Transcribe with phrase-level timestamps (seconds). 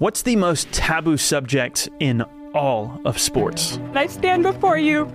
[0.00, 2.22] What's the most taboo subject in
[2.54, 3.78] all of sports?
[3.92, 5.12] I stand before you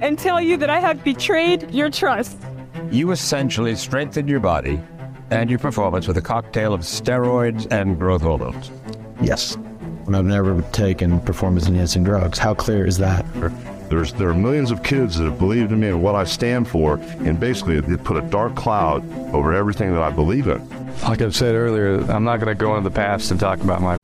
[0.00, 2.38] and tell you that I have betrayed your trust.
[2.90, 4.80] You essentially strengthened your body
[5.28, 8.70] and your performance with a cocktail of steroids and growth hormones.
[9.20, 9.58] Yes.
[10.10, 12.38] I've never taken performance enhancing drugs.
[12.38, 13.26] How clear is that?
[13.90, 16.66] There's there are millions of kids that have believed in me and what I stand
[16.66, 20.66] for, and basically it put a dark cloud over everything that I believe in.
[21.02, 23.82] Like I've said earlier, I'm not going to go into the past and talk about
[23.82, 23.96] my.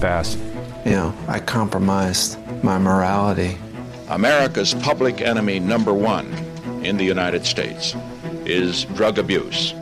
[0.00, 0.38] Past.
[0.84, 3.56] You know, I compromised my morality.
[4.08, 6.26] America's public enemy number one
[6.84, 7.94] in the United States
[8.44, 9.74] is drug abuse.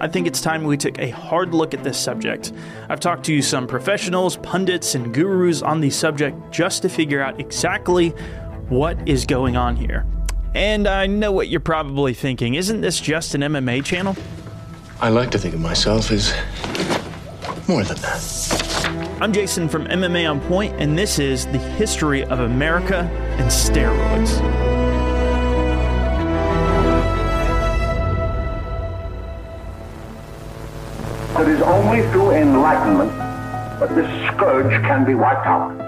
[0.00, 2.52] I think it's time we took a hard look at this subject.
[2.88, 7.38] I've talked to some professionals, pundits, and gurus on the subject just to figure out
[7.38, 8.08] exactly
[8.70, 10.04] what is going on here.
[10.54, 12.54] And I know what you're probably thinking.
[12.54, 14.16] Isn't this just an MMA channel?
[15.00, 16.34] I like to think of myself as
[17.70, 19.16] more than that.
[19.22, 24.40] I'm Jason from MMA On Point, and this is the history of America and steroids.
[31.40, 33.12] It is only through enlightenment
[33.78, 35.78] that this scourge can be wiped out.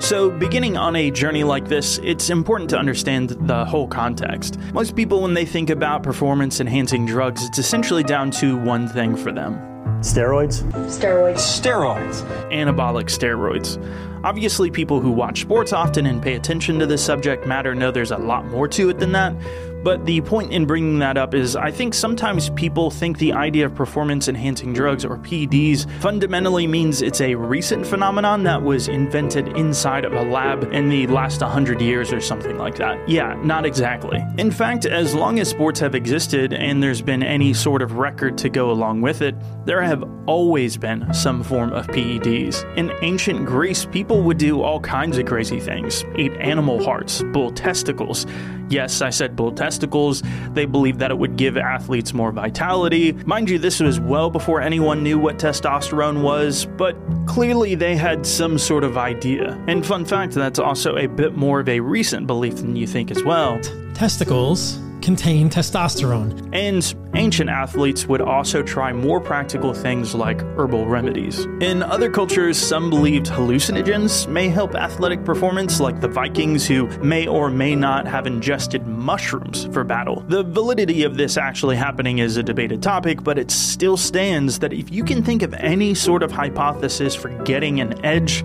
[0.00, 4.56] So, beginning on a journey like this, it's important to understand the whole context.
[4.72, 9.16] Most people, when they think about performance enhancing drugs, it's essentially down to one thing
[9.16, 9.69] for them
[10.00, 10.62] Steroids?
[10.88, 11.36] Steroids.
[11.36, 12.22] Steroids.
[12.50, 13.78] Anabolic steroids.
[14.24, 18.10] Obviously, people who watch sports often and pay attention to this subject matter know there's
[18.10, 19.34] a lot more to it than that.
[19.82, 23.66] But the point in bringing that up is I think sometimes people think the idea
[23.66, 29.48] of performance enhancing drugs or PEDs fundamentally means it's a recent phenomenon that was invented
[29.56, 33.08] inside of a lab in the last 100 years or something like that.
[33.08, 34.22] Yeah, not exactly.
[34.36, 38.36] In fact, as long as sports have existed and there's been any sort of record
[38.38, 42.64] to go along with it, there have always been some form of PEDs.
[42.76, 47.50] In ancient Greece, people would do all kinds of crazy things eat animal hearts, bull
[47.50, 48.26] testicles.
[48.70, 50.22] Yes, I said bull testicles.
[50.52, 53.12] They believed that it would give athletes more vitality.
[53.12, 58.24] Mind you, this was well before anyone knew what testosterone was, but clearly they had
[58.24, 59.62] some sort of idea.
[59.66, 63.10] And fun fact, that's also a bit more of a recent belief than you think
[63.10, 63.60] as well.
[63.94, 66.48] Testicles contain testosterone.
[66.52, 71.44] And ancient athletes would also try more practical things like herbal remedies.
[71.60, 77.26] In other cultures, some believed hallucinogens may help athletic performance, like the Vikings, who may
[77.26, 80.24] or may not have ingested mushrooms for battle.
[80.28, 84.72] The validity of this actually happening is a debated topic, but it still stands that
[84.72, 88.44] if you can think of any sort of hypothesis for getting an edge,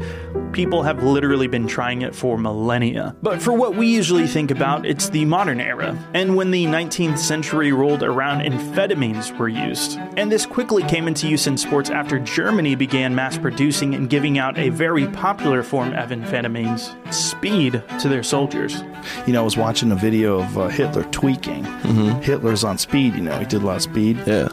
[0.55, 3.13] people have literally been trying it for millennia.
[3.21, 5.99] But for what we usually think about, it's the modern era.
[6.13, 9.99] And when the 19th century rolled around, amphetamines were used.
[10.15, 14.38] And this quickly came into use in sports after Germany began mass producing and giving
[14.38, 18.81] out a very popular form of amphetamines, speed, to their soldiers.
[19.27, 21.65] You know, I was watching a video of uh, Hitler tweaking.
[21.65, 22.21] Mm-hmm.
[22.21, 24.17] Hitler's on speed, you know, he did a lot of speed.
[24.25, 24.47] Yeah.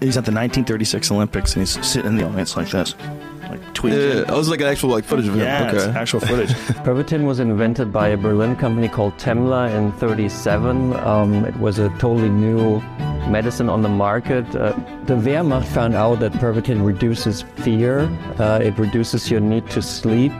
[0.00, 2.94] He's at the 1936 Olympics and he's sitting in the audience like this.
[3.90, 4.26] Like.
[4.28, 5.40] Yeah, I was like an actual like footage of him.
[5.40, 5.76] Yeah, okay.
[5.76, 6.50] it's actual footage.
[6.84, 10.94] Pervitin was invented by a Berlin company called Temmler in 37.
[10.96, 12.80] Um, it was a totally new
[13.28, 14.44] medicine on the market.
[14.54, 14.72] Uh,
[15.04, 18.00] the Wehrmacht found out that Pervitin reduces fear,
[18.38, 20.32] uh, it reduces your need to sleep,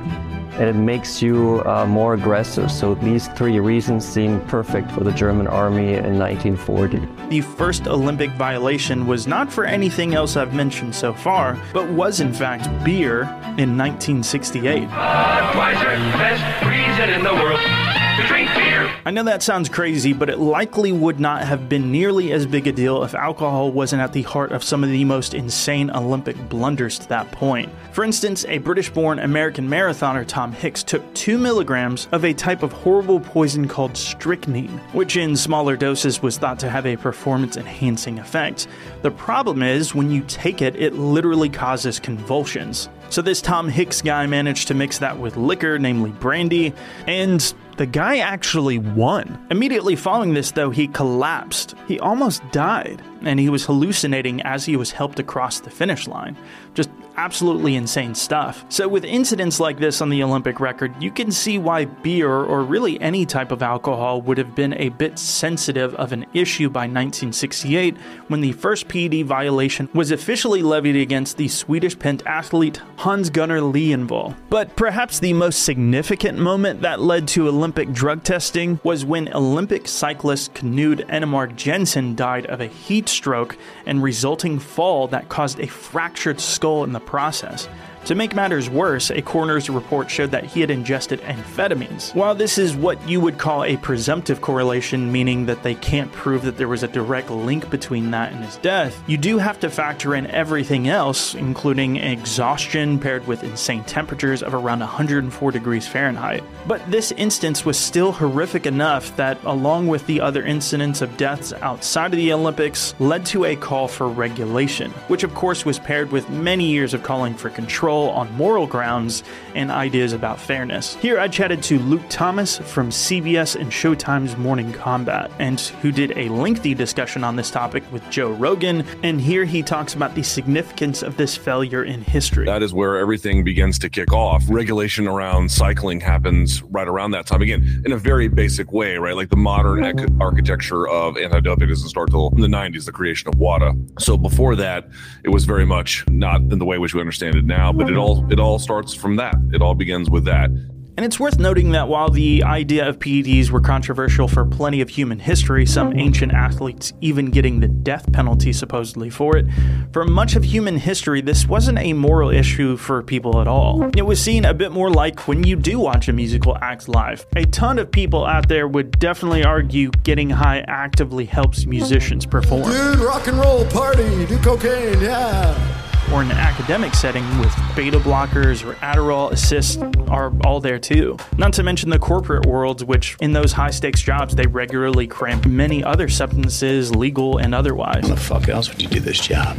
[0.54, 2.70] and it makes you uh, more aggressive.
[2.70, 7.00] So these three reasons seem perfect for the German army in 1940.
[7.28, 12.20] The first Olympic violation was not for anything else I've mentioned so far, but was
[12.20, 13.22] in fact beer
[13.58, 14.88] in 1968.
[14.88, 18.73] Budweiser, best reason in the world to drink beer.
[19.06, 22.66] I know that sounds crazy, but it likely would not have been nearly as big
[22.66, 26.38] a deal if alcohol wasn't at the heart of some of the most insane Olympic
[26.48, 27.70] blunders to that point.
[27.92, 32.62] For instance, a British born American marathoner, Tom Hicks, took 2 milligrams of a type
[32.62, 37.58] of horrible poison called strychnine, which in smaller doses was thought to have a performance
[37.58, 38.68] enhancing effect.
[39.02, 42.88] The problem is, when you take it, it literally causes convulsions.
[43.10, 46.72] So, this Tom Hicks guy managed to mix that with liquor, namely brandy,
[47.06, 49.44] and the guy actually won.
[49.50, 51.74] Immediately following this, though, he collapsed.
[51.88, 53.02] He almost died.
[53.22, 56.36] and he was hallucinating as he was helped across the finish line.
[56.74, 58.64] Just absolutely insane stuff.
[58.68, 62.62] So, with incidents like this on the Olympic record, you can see why beer, or
[62.62, 66.82] really any type of alcohol, would have been a bit sensitive of an issue by
[66.82, 67.96] 1968
[68.28, 74.34] when the first PED violation was officially levied against the Swedish pentathlete Hans Gunnar Liljenwall.
[74.50, 79.88] But perhaps the most significant moment that led to Olympic drug testing was when Olympic
[79.88, 83.56] cyclist Knud Enemark Jensen died of a heat stroke
[83.86, 87.68] and resulting fall that caused a fractured skull in the process.
[88.06, 92.14] To make matters worse, a coroner's report showed that he had ingested amphetamines.
[92.14, 96.42] While this is what you would call a presumptive correlation, meaning that they can't prove
[96.42, 99.70] that there was a direct link between that and his death, you do have to
[99.70, 106.44] factor in everything else, including exhaustion paired with insane temperatures of around 104 degrees Fahrenheit.
[106.66, 111.54] But this instance was still horrific enough that, along with the other incidents of deaths
[111.62, 116.12] outside of the Olympics, led to a call for regulation, which of course was paired
[116.12, 119.22] with many years of calling for control on moral grounds
[119.54, 120.94] and ideas about fairness.
[120.96, 126.16] Here I chatted to Luke Thomas from CBS and Showtime's Morning Combat, and who did
[126.16, 130.22] a lengthy discussion on this topic with Joe Rogan, and here he talks about the
[130.22, 132.46] significance of this failure in history.
[132.46, 134.44] That is where everything begins to kick off.
[134.48, 137.42] Regulation around cycling happens right around that time.
[137.42, 139.14] Again, in a very basic way, right?
[139.14, 143.28] Like the modern ec- architecture of anti-doping doesn't start till in the 90s, the creation
[143.28, 143.74] of WADA.
[143.98, 144.88] So before that,
[145.24, 147.96] it was very much not in the way which we understand it now, but it
[147.96, 149.34] all it all starts from that.
[149.52, 150.50] It all begins with that.
[150.96, 154.88] And it's worth noting that while the idea of PEDs were controversial for plenty of
[154.88, 159.46] human history, some ancient athletes even getting the death penalty supposedly for it,
[159.92, 163.90] for much of human history, this wasn't a moral issue for people at all.
[163.96, 167.26] It was seen a bit more like when you do watch a musical act live.
[167.34, 172.70] A ton of people out there would definitely argue getting high actively helps musicians perform.
[172.70, 177.98] Dude, rock and roll, party, do cocaine, yeah or in an academic setting with beta
[177.98, 179.76] blockers or Adderall assists
[180.08, 181.16] are all there too.
[181.38, 185.46] Not to mention the corporate worlds, which in those high stakes jobs, they regularly cramp
[185.46, 188.08] many other substances, legal and otherwise.
[188.08, 189.56] How the fuck else would you do this job?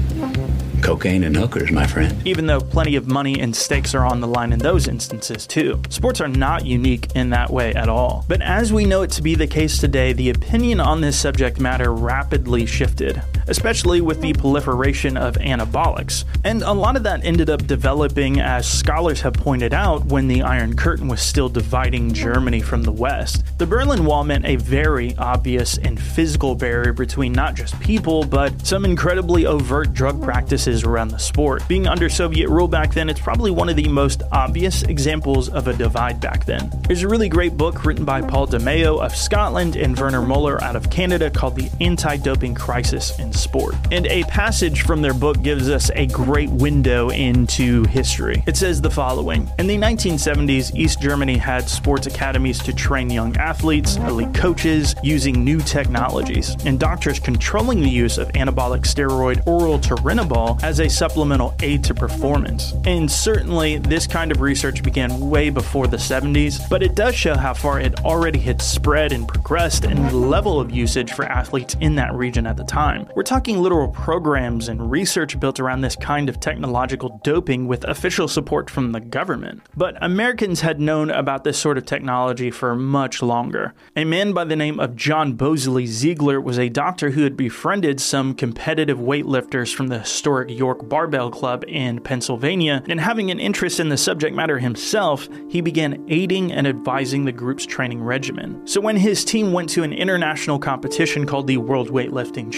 [0.81, 2.15] Cocaine and hookers, my friend.
[2.27, 5.81] Even though plenty of money and stakes are on the line in those instances, too.
[5.89, 8.24] Sports are not unique in that way at all.
[8.27, 11.59] But as we know it to be the case today, the opinion on this subject
[11.59, 16.25] matter rapidly shifted, especially with the proliferation of anabolics.
[16.44, 20.42] And a lot of that ended up developing, as scholars have pointed out, when the
[20.42, 23.44] Iron Curtain was still dividing Germany from the West.
[23.57, 28.65] The Berlin Wall meant a very obvious and physical barrier between not just people, but
[28.65, 31.68] some incredibly overt drug practices around the sport.
[31.68, 35.68] Being under Soviet rule back then, it's probably one of the most obvious examples of
[35.68, 36.71] a divide back then.
[36.88, 40.75] There's a really great book written by Paul Dimeo of Scotland and Werner Muller out
[40.75, 43.75] of Canada called The Anti Doping Crisis in Sport.
[43.91, 48.43] And a passage from their book gives us a great window into history.
[48.47, 53.35] It says the following In the 1970s, East Germany had sports academies to train young
[53.37, 59.79] athletes, elite coaches, using new technologies, and doctors controlling the use of anabolic steroid oral
[59.79, 62.73] turinabol as a supplemental aid to performance.
[62.85, 67.35] And certainly, this kind of research began way before the 70s, but it does show
[67.35, 71.75] how far it already had spread and progressed and the level of usage for athletes
[71.81, 73.07] in that region at the time.
[73.15, 78.27] We're talking literal programs and research built around this kind of technological doping with official
[78.27, 79.62] support from the government.
[79.75, 83.74] But Americans had known about this sort of technology for much longer.
[83.96, 88.00] A man by the name of John Bosley Ziegler was a doctor who had befriended
[88.00, 93.79] some competitive weightlifters from the historic York Barbell Club in Pennsylvania, and having an interest
[93.79, 98.65] in the subject matter himself, he began aiding and advising the group's training regimen.
[98.67, 102.51] So when his team went to an international competition called the World Weightlifting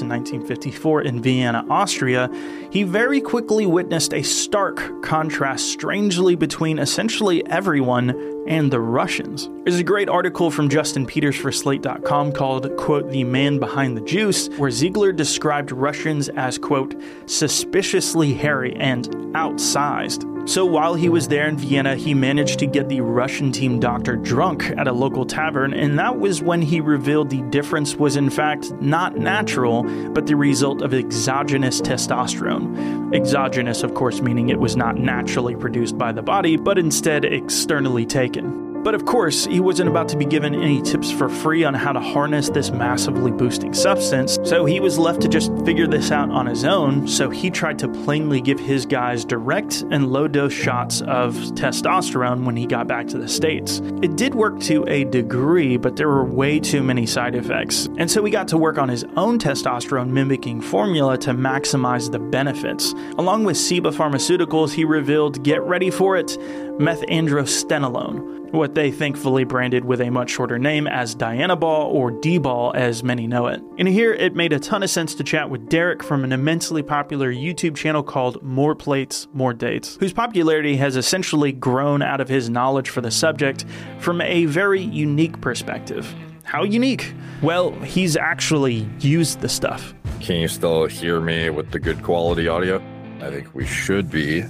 [0.00, 2.30] In 1954 in Vienna, Austria,
[2.70, 9.48] he very quickly witnessed a stark contrast strangely between essentially everyone and the Russians.
[9.64, 14.00] There's a great article from Justin Peters for Slate.com called, quote, The Man Behind the
[14.02, 16.94] Juice, where Ziegler described Russians as, quote,
[17.26, 20.28] suspiciously hairy and outsized.
[20.48, 24.16] So while he was there in Vienna, he managed to get the Russian team doctor
[24.16, 28.28] drunk at a local tavern, and that was when he revealed the difference was in
[28.28, 33.01] fact not natural, but the result of exogenous testosterone.
[33.12, 38.06] Exogenous, of course, meaning it was not naturally produced by the body, but instead externally
[38.06, 38.71] taken.
[38.82, 41.92] But of course, he wasn't about to be given any tips for free on how
[41.92, 46.30] to harness this massively boosting substance, so he was left to just figure this out
[46.30, 47.06] on his own.
[47.06, 52.44] So he tried to plainly give his guys direct and low dose shots of testosterone
[52.44, 53.80] when he got back to the States.
[54.02, 57.88] It did work to a degree, but there were way too many side effects.
[57.98, 62.18] And so he got to work on his own testosterone mimicking formula to maximize the
[62.18, 62.94] benefits.
[63.16, 66.36] Along with Ciba Pharmaceuticals, he revealed, get ready for it,
[66.80, 73.02] methandrostenolone, what they thankfully branded with a much shorter name as Dianabol or D-bol as
[73.02, 73.62] many know it.
[73.78, 76.82] And here it made a ton of sense to chat with Derek from an immensely
[76.82, 82.28] popular YouTube channel called More Plates, More Dates, whose popularity has essentially grown out of
[82.28, 83.64] his knowledge for the subject
[83.98, 86.14] from a very unique perspective.
[86.44, 87.14] How unique?
[87.40, 89.94] Well, he's actually used the stuff.
[90.20, 92.82] Can you still hear me with the good quality audio?
[93.20, 94.44] I think we should be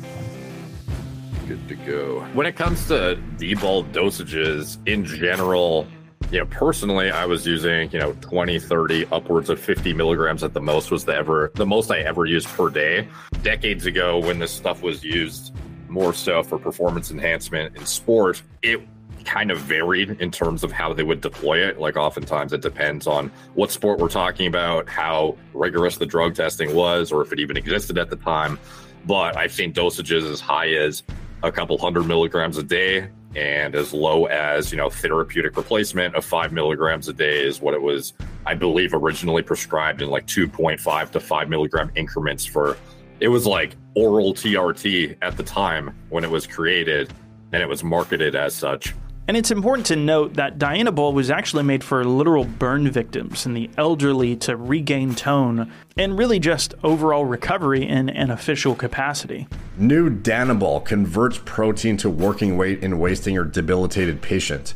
[1.57, 2.21] good to go.
[2.33, 5.87] When it comes to D-bol dosages in general,
[6.31, 10.55] you know, personally, I was using, you know, 20, 30, upwards of 50 milligrams at
[10.55, 13.07] the most was the ever the most I ever used per day.
[13.43, 15.55] Decades ago, when this stuff was used
[15.89, 18.81] more so for performance enhancement in sport, it
[19.25, 21.79] kind of varied in terms of how they would deploy it.
[21.79, 26.75] Like oftentimes it depends on what sport we're talking about, how rigorous the drug testing
[26.75, 28.59] was, or if it even existed at the time.
[29.05, 31.03] But I've seen dosages as high as
[31.43, 36.25] a couple hundred milligrams a day and as low as you know therapeutic replacement of
[36.25, 38.13] five milligrams a day is what it was
[38.47, 42.77] i believe originally prescribed in like 2.5 to 5 milligram increments for
[43.21, 47.13] it was like oral trt at the time when it was created
[47.53, 48.95] and it was marketed as such
[49.29, 53.57] and it's important to note that Dianabol was actually made for literal burn victims and
[53.57, 59.47] the elderly to regain tone and really just overall recovery in an official capacity.
[59.77, 64.75] New Danabol converts protein to working weight in wasting or debilitated patient.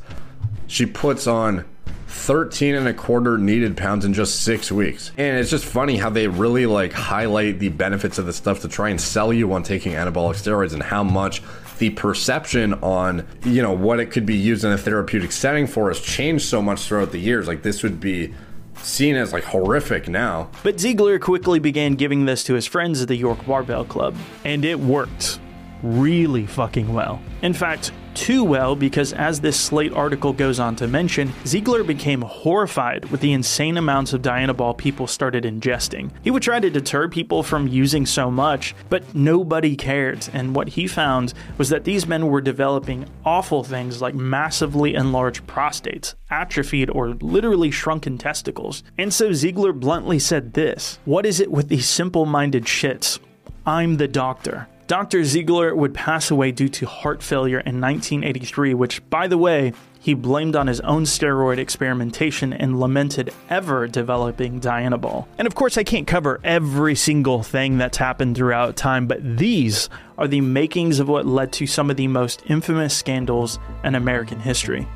[0.69, 1.65] She puts on
[2.09, 5.11] 13 and a quarter needed pounds in just six weeks.
[5.17, 8.69] And it's just funny how they really like highlight the benefits of the stuff to
[8.69, 11.43] try and sell you on taking anabolic steroids and how much
[11.79, 15.89] the perception on you know what it could be used in a therapeutic setting for
[15.89, 17.47] has changed so much throughout the years.
[17.47, 18.35] Like this would be
[18.83, 20.51] seen as like horrific now.
[20.63, 24.15] But ziegler quickly began giving this to his friends at the york barbell club
[24.45, 25.41] and it worked
[25.83, 27.21] really fucking well.
[27.43, 32.23] In fact too well because, as this Slate article goes on to mention, Ziegler became
[32.23, 36.11] horrified with the insane amounts of Dianabol people started ingesting.
[36.25, 40.71] He would try to deter people from using so much, but nobody cared, and what
[40.71, 46.91] he found was that these men were developing awful things like massively enlarged prostates, atrophied
[46.91, 48.83] or literally shrunken testicles.
[48.97, 53.19] And so Ziegler bluntly said this What is it with these simple minded shits?
[53.67, 54.69] I'm the doctor.
[54.87, 55.25] Dr.
[55.25, 60.15] Ziegler would pass away due to heart failure in 1983, which, by the way, he
[60.15, 65.27] blamed on his own steroid experimentation and lamented ever developing Dianabol.
[65.39, 69.89] And of course, I can't cover every single thing that's happened throughout time, but these
[70.19, 74.39] are the makings of what led to some of the most infamous scandals in American
[74.39, 74.87] history.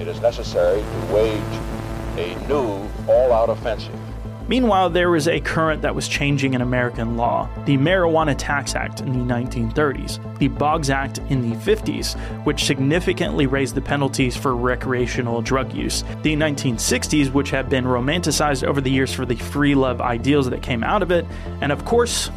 [0.00, 1.42] It is necessary to wage
[2.16, 3.92] a new all out offensive
[4.48, 9.00] Meanwhile, there was a current that was changing in American law the Marijuana Tax Act
[9.00, 14.54] in the 1930s, the Boggs Act in the 50s, which significantly raised the penalties for
[14.54, 19.74] recreational drug use, the 1960s, which have been romanticized over the years for the free
[19.74, 21.26] love ideals that came out of it,
[21.60, 22.30] and of course,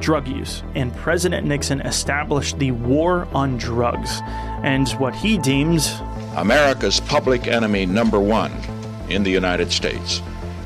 [0.00, 0.62] drug use.
[0.76, 4.20] And President Nixon established the war on drugs.
[4.62, 5.90] And what he deemed
[6.36, 8.52] America's public enemy number one
[9.08, 10.22] in the United States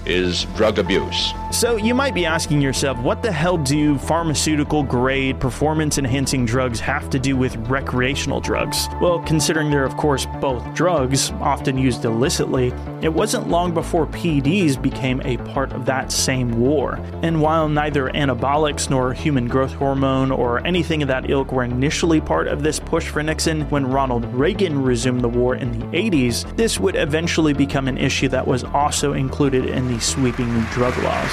[0.07, 1.33] is drug abuse.
[1.51, 6.81] So you might be asking yourself, what the hell do pharmaceutical grade performance enhancing drugs
[6.81, 8.89] have to do with recreational drugs?
[9.01, 14.81] Well, considering they're of course both drugs, often used illicitly, it wasn't long before PEDs
[14.81, 16.99] became a part of that same war.
[17.23, 22.21] And while neither anabolics nor human growth hormone or anything of that ilk were initially
[22.21, 26.57] part of this push for Nixon, when Ronald Reagan resumed the war in the 80s,
[26.57, 30.97] this would eventually become an issue that was also included in the sweeping new drug
[31.03, 31.31] laws.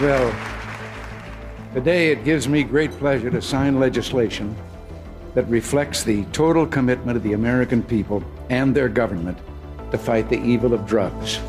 [0.00, 0.32] Well,
[1.74, 4.54] today it gives me great pleasure to sign legislation
[5.34, 9.38] that reflects the total commitment of the American people and their government
[9.90, 11.40] to fight the evil of drugs.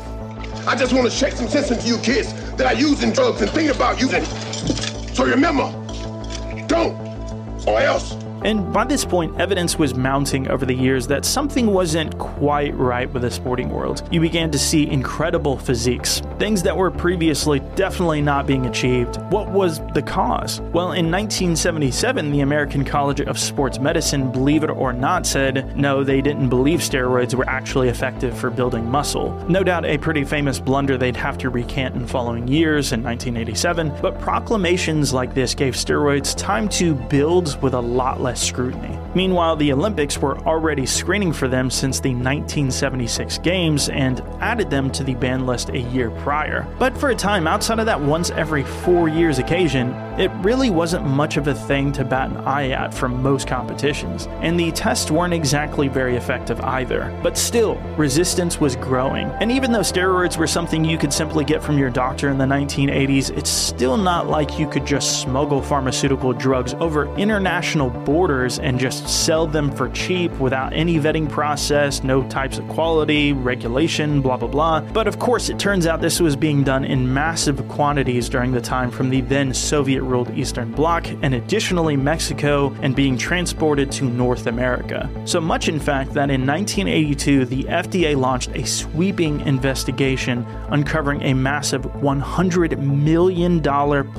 [0.66, 3.50] I just want to shake some sense into you kids that are using drugs and
[3.50, 4.24] thinking about using.
[5.14, 5.70] So remember,
[6.66, 6.96] don't,
[7.66, 8.14] or else.
[8.44, 13.10] And by this point, evidence was mounting over the years that something wasn't quite right
[13.12, 14.02] with the sporting world.
[14.10, 19.16] You began to see incredible physiques, things that were previously definitely not being achieved.
[19.30, 20.60] What was the cause?
[20.72, 26.02] Well, in 1977, the American College of Sports Medicine, believe it or not, said no,
[26.02, 29.32] they didn't believe steroids were actually effective for building muscle.
[29.48, 33.92] No doubt a pretty famous blunder they'd have to recant in following years in 1987,
[34.02, 38.98] but proclamations like this gave steroids time to build with a lot less scrutiny.
[39.14, 44.90] Meanwhile, the Olympics were already screening for them since the 1976 Games and added them
[44.92, 46.66] to the ban list a year prior.
[46.78, 51.06] But for a time, outside of that once every four years occasion, it really wasn't
[51.06, 55.10] much of a thing to bat an eye at for most competitions, and the tests
[55.10, 57.16] weren't exactly very effective either.
[57.22, 59.28] But still, resistance was growing.
[59.40, 62.44] And even though steroids were something you could simply get from your doctor in the
[62.44, 68.78] 1980s, it's still not like you could just smuggle pharmaceutical drugs over international borders and
[68.78, 74.36] just sell them for cheap without any vetting process, no types of quality, regulation, blah
[74.36, 74.80] blah blah.
[74.80, 78.60] But of course, it turns out this was being done in massive quantities during the
[78.60, 84.04] time from the then Soviet ruled Eastern Bloc and additionally Mexico and being transported to
[84.04, 85.10] North America.
[85.24, 91.34] So much, in fact, that in 1982 the FDA launched a sweeping investigation uncovering a
[91.34, 93.60] massive $100 million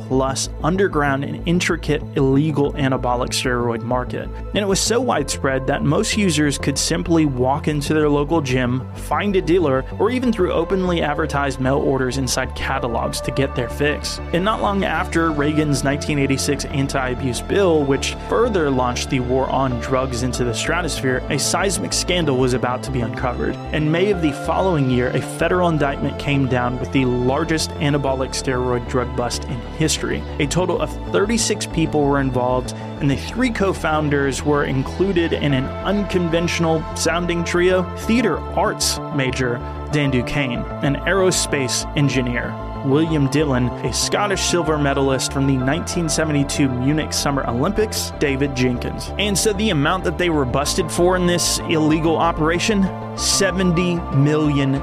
[0.08, 4.28] plus underground and intricate illegal anabolic steroid market.
[4.28, 8.88] And it was so widespread that most users could simply walk into their local gym,
[8.96, 13.70] find a dealer, or even through openly advertised mail orders inside catalogs to get their
[13.70, 14.20] fix.
[14.34, 15.32] And not long after
[15.74, 21.18] Reagan's 1986 anti abuse bill, which further launched the war on drugs into the stratosphere,
[21.32, 23.56] a seismic scandal was about to be uncovered.
[23.74, 28.36] In May of the following year, a federal indictment came down with the largest anabolic
[28.36, 30.22] steroid drug bust in history.
[30.38, 35.53] A total of 36 people were involved, and the three co founders were included in
[35.53, 39.58] an unconventional sounding trio theater arts major
[39.92, 42.51] Dan Duquesne, an aerospace engineer,
[42.86, 49.12] William Dillon, a Scottish silver medalist from the 1972 Munich Summer Olympics, David Jenkins.
[49.18, 52.84] And so the amount that they were busted for in this illegal operation
[53.16, 54.82] $70 million.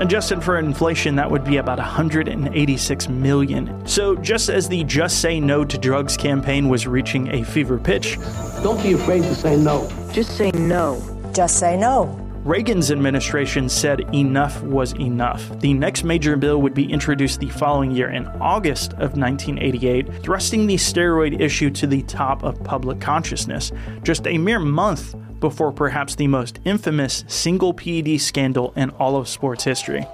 [0.00, 3.86] Adjusted for inflation, that would be about 186 million.
[3.86, 8.18] So just as the Just Say No to Drugs campaign was reaching a fever pitch,
[8.62, 9.88] don't be afraid to say no.
[10.12, 11.00] Just say no.
[11.32, 12.29] Just say no.
[12.44, 15.60] Reagan's administration said enough was enough.
[15.60, 20.66] The next major bill would be introduced the following year in August of 1988, thrusting
[20.66, 23.72] the steroid issue to the top of public consciousness,
[24.02, 29.28] just a mere month before perhaps the most infamous single PED scandal in all of
[29.28, 30.06] sports history.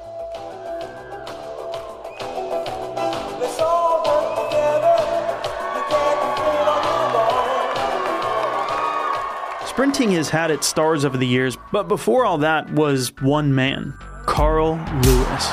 [9.77, 13.93] Sprinting has had its stars over the years, but before all that was one man,
[14.25, 15.53] Carl Lewis.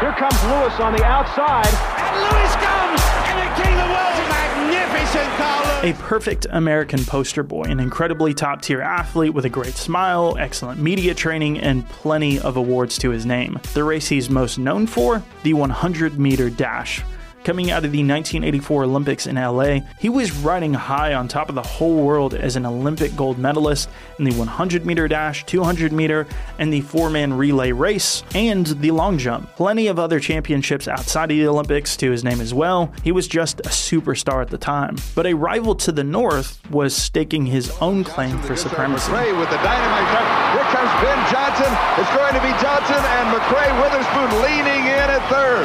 [0.00, 4.28] Here comes Lewis on the outside, and Lewis comes, and the king of the world,
[4.28, 5.96] magnificent Carl Lewis.
[5.96, 10.80] A perfect American poster boy, an incredibly top tier athlete with a great smile, excellent
[10.80, 13.56] media training, and plenty of awards to his name.
[13.74, 17.04] The race he's most known for, the 100 meter dash.
[17.42, 21.54] Coming out of the 1984 Olympics in LA, he was riding high on top of
[21.54, 26.26] the whole world as an Olympic gold medalist in the 100 meter dash, 200 meter,
[26.58, 29.48] and the four man relay race, and the long jump.
[29.56, 32.92] Plenty of other championships outside of the Olympics to his name as well.
[33.02, 34.96] He was just a superstar at the time.
[35.14, 39.10] But a rival to the north was staking his own claim for supremacy.
[39.10, 40.28] McRae with the dynamite shot.
[40.52, 41.72] Here comes Ben Johnson.
[41.96, 45.64] It's going to be Johnson and McRae Witherspoon leaning in at third.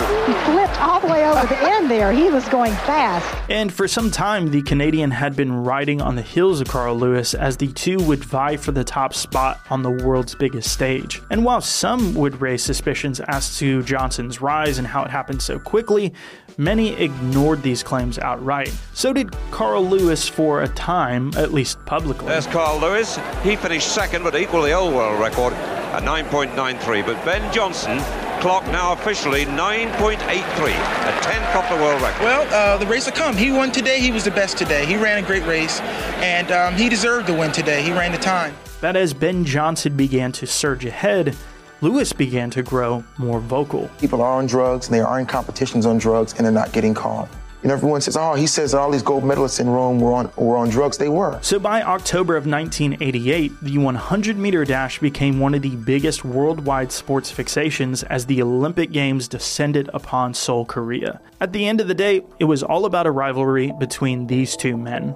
[0.86, 2.12] He flipped all the way over the end there.
[2.12, 3.26] He was going fast.
[3.50, 7.34] And for some time, the Canadian had been riding on the heels of Carl Lewis
[7.34, 11.22] as the two would vie for the top spot on the world's biggest stage.
[11.32, 15.60] And while some would raise suspicions as to Johnson's rise and how it happened so
[15.60, 16.14] quickly,
[16.58, 18.74] many ignored these claims outright.
[18.94, 22.28] So did Carl Lewis for a time, at least publicly.
[22.28, 23.18] There's Carl Lewis.
[23.44, 27.06] He finished second, but equal the old world record at 9.93.
[27.06, 28.00] But Ben Johnson
[28.46, 32.22] clock now officially 9.83, a tenth off the world record.
[32.22, 33.36] Well, uh, the race will come.
[33.36, 34.00] He won today.
[34.00, 34.86] He was the best today.
[34.86, 35.80] He ran a great race,
[36.22, 37.82] and um, he deserved to win today.
[37.82, 38.54] He ran the time.
[38.82, 41.36] But as Ben Johnson began to surge ahead,
[41.82, 43.90] Lewis began to grow more vocal.
[44.00, 46.94] People are on drugs, and they are in competitions on drugs, and they're not getting
[46.94, 47.28] caught.
[47.66, 50.56] And everyone says, oh, he says all these gold medalists in Rome were on, were
[50.56, 51.00] on drugs.
[51.00, 51.40] They were.
[51.42, 56.92] So by October of 1988, the 100 meter dash became one of the biggest worldwide
[56.92, 61.20] sports fixations as the Olympic Games descended upon Seoul, Korea.
[61.42, 64.78] At the end of the day, it was all about a rivalry between these two
[64.78, 65.16] men.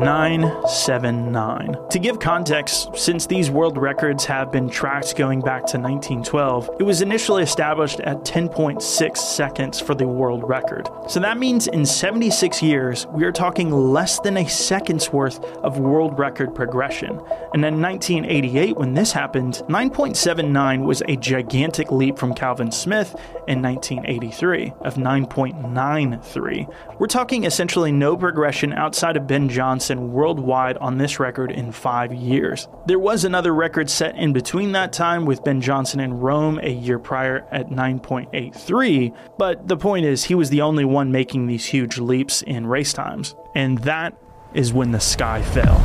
[0.00, 1.76] 979.
[1.90, 6.84] To give context, since these world records have been tracked going back to 1912, it
[6.84, 10.88] was initially established at 10.6 seconds for the world record.
[11.06, 15.78] So that means in 76 years, we are talking less than a second's worth of
[15.78, 17.20] world record progression.
[17.52, 23.10] And in 1988, when this happened, 9.79 was a gigantic leap from Calvin Smith
[23.46, 26.98] in 1983 of 9.93.
[26.98, 32.12] We're talking essentially no progression outside of Ben Johnson worldwide on this record in five
[32.12, 32.68] years.
[32.86, 36.70] There was another record set in between that time with Ben Johnson in Rome a
[36.70, 41.66] year prior at 9.83, but the point is he was the only one making these
[41.66, 43.34] huge leaps in race times.
[43.54, 44.16] And that
[44.54, 45.80] is when the sky fell.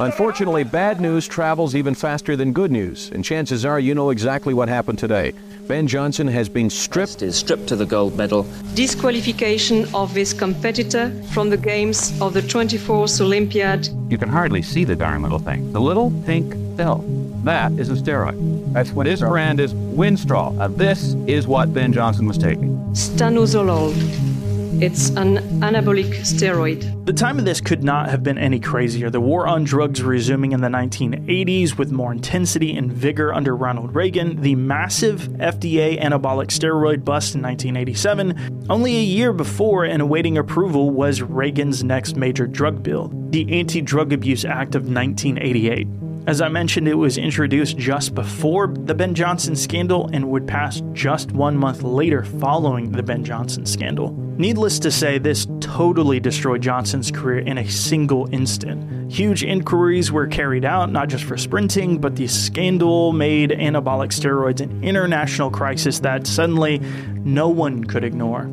[0.00, 4.54] Unfortunately, bad news travels even faster than good news, and chances are you know exactly
[4.54, 5.32] what happened today.
[5.66, 8.46] Ben Johnson has been stripped is stripped to the gold medal.
[8.74, 13.88] Disqualification of his competitor from the games of the 24th Olympiad.
[14.08, 15.72] You can hardly see the darn little thing.
[15.72, 17.04] The little pink pill.
[17.42, 18.72] That is a steroid.
[18.72, 20.58] That's what this brand is Winstrol.
[20.60, 22.76] Uh, this is what Ben Johnson was taking.
[22.92, 24.35] Stanozolol.
[24.78, 27.06] It's an anabolic steroid.
[27.06, 29.08] The time of this could not have been any crazier.
[29.08, 33.94] The war on drugs resuming in the 1980s with more intensity and vigor under Ronald
[33.94, 38.66] Reagan, the massive FDA anabolic steroid bust in 1987.
[38.68, 43.80] Only a year before and awaiting approval was Reagan's next major drug bill, the Anti
[43.80, 45.88] Drug Abuse Act of 1988.
[46.26, 50.82] As I mentioned, it was introduced just before the Ben Johnson scandal and would pass
[50.92, 54.10] just one month later following the Ben Johnson scandal.
[54.36, 59.12] Needless to say, this totally destroyed Johnson's career in a single instant.
[59.12, 64.60] Huge inquiries were carried out, not just for sprinting, but the scandal made anabolic steroids
[64.60, 66.80] an international crisis that suddenly
[67.18, 68.50] no one could ignore.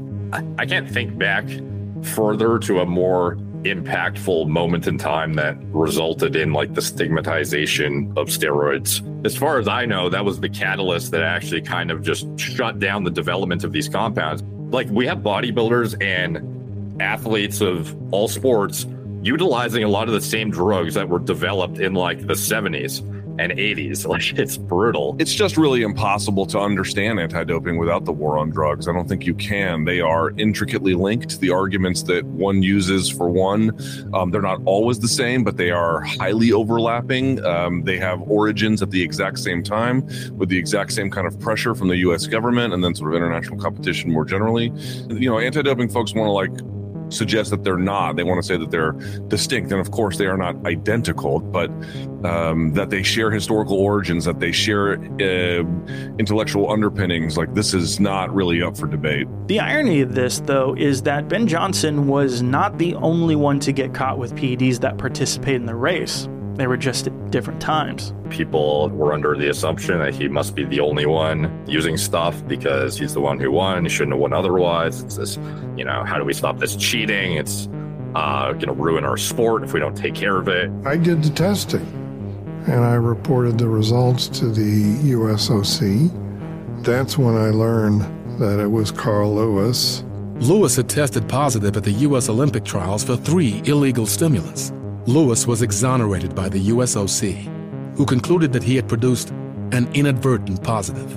[0.60, 1.46] I can't think back
[2.04, 8.28] further to a more impactful moment in time that resulted in like the stigmatization of
[8.28, 9.02] steroids.
[9.26, 12.80] As far as I know, that was the catalyst that actually kind of just shut
[12.80, 14.44] down the development of these compounds.
[14.74, 18.86] Like we have bodybuilders and athletes of all sports
[19.22, 23.02] utilizing a lot of the same drugs that were developed in like the 70s
[23.40, 24.04] and 80s.
[24.14, 25.16] Like it's brutal.
[25.18, 28.88] It's just really impossible to understand anti doping without the war on drugs.
[28.88, 29.86] I don't think you can.
[29.86, 31.40] They are intricately linked.
[31.40, 33.72] The arguments that one uses for one,
[34.14, 37.44] um, they're not always the same, but they are highly overlapping.
[37.44, 40.06] Um, they have origins at the exact same time
[40.38, 43.18] with the exact same kind of pressure from the US government and then sort of
[43.18, 44.72] international competition more generally.
[45.10, 46.73] You know, anti doping folks want to like
[47.14, 48.16] suggest that they're not.
[48.16, 48.94] They want to say that they're
[49.28, 51.70] distinct, and of course they are not identical, but
[52.26, 55.64] um, that they share historical origins, that they share uh,
[56.18, 57.38] intellectual underpinnings.
[57.38, 59.28] Like this is not really up for debate.
[59.48, 63.72] The irony of this, though, is that Ben Johnson was not the only one to
[63.72, 66.28] get caught with PEDs that participated in the race.
[66.56, 68.14] They were just at different times.
[68.30, 72.96] People were under the assumption that he must be the only one using stuff because
[72.98, 73.84] he's the one who won.
[73.86, 75.02] He shouldn't have won otherwise.
[75.02, 75.38] It's this,
[75.76, 77.38] you know, how do we stop this cheating?
[77.38, 77.68] It's
[78.14, 80.70] uh, going to ruin our sport if we don't take care of it.
[80.86, 81.82] I did the testing
[82.68, 86.12] and I reported the results to the USOC.
[86.84, 88.02] That's when I learned
[88.40, 90.04] that it was Carl Lewis.
[90.36, 92.30] Lewis had tested positive at the U.S.
[92.30, 94.72] Olympic trials for three illegal stimulants.
[95.06, 99.32] Lewis was exonerated by the USOC, who concluded that he had produced
[99.74, 101.12] an inadvertent positive.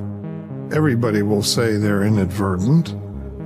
[0.72, 2.96] Everybody will say they're inadvertent,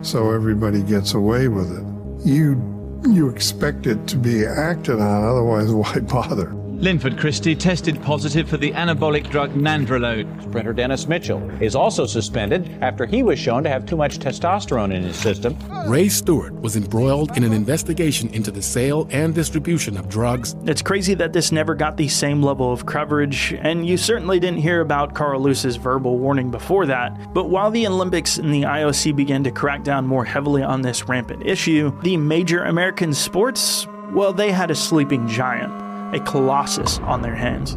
[0.00, 2.26] so everybody gets away with it.
[2.26, 2.66] You
[3.08, 6.54] you expect it to be acted on, otherwise why bother?
[6.80, 10.42] Linford Christie tested positive for the anabolic drug nandrolone.
[10.42, 14.90] Sprinter Dennis Mitchell is also suspended after he was shown to have too much testosterone
[14.94, 15.54] in his system.
[15.86, 20.56] Ray Stewart was embroiled in an investigation into the sale and distribution of drugs.
[20.64, 24.60] It's crazy that this never got the same level of coverage, and you certainly didn't
[24.60, 27.34] hear about Carl Lewis's verbal warning before that.
[27.34, 31.06] But while the Olympics and the IOC began to crack down more heavily on this
[31.10, 37.22] rampant issue, the major American sports, well, they had a sleeping giant a colossus on
[37.22, 37.76] their hands.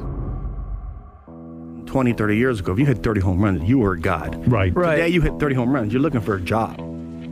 [1.89, 4.36] 20, 30 years ago, if you hit 30 home runs, you were a God.
[4.52, 4.74] Right.
[4.76, 4.96] Right.
[4.96, 6.78] Today, you hit 30 home runs, you're looking for a job.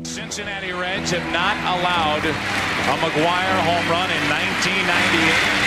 [0.06, 2.34] Cincinnati Reds have not allowed a
[3.02, 5.61] McGwire home run in 1998.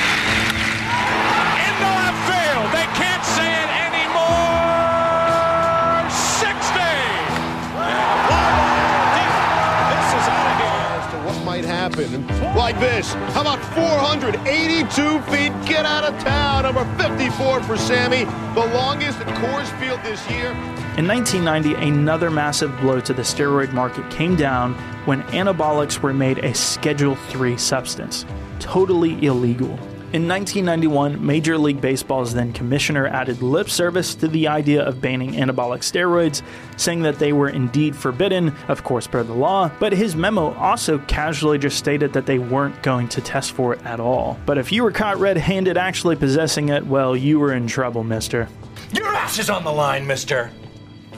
[12.56, 13.12] Like this.
[13.34, 15.52] How about 482 feet.
[15.66, 16.62] Get out of town.
[16.62, 20.52] Number 54 for Sammy, the longest at Coors Field this year.
[20.96, 24.74] In 1990, another massive blow to the steroid market came down
[25.06, 28.24] when anabolics were made a Schedule III substance,
[28.60, 29.78] totally illegal.
[30.14, 35.32] In 1991, Major League Baseball's then commissioner added lip service to the idea of banning
[35.32, 36.40] anabolic steroids,
[36.76, 40.98] saying that they were indeed forbidden, of course, per the law, but his memo also
[40.98, 44.38] casually just stated that they weren't going to test for it at all.
[44.46, 48.04] But if you were caught red handed actually possessing it, well, you were in trouble,
[48.04, 48.46] mister.
[48.92, 50.52] Your ass is on the line, mister.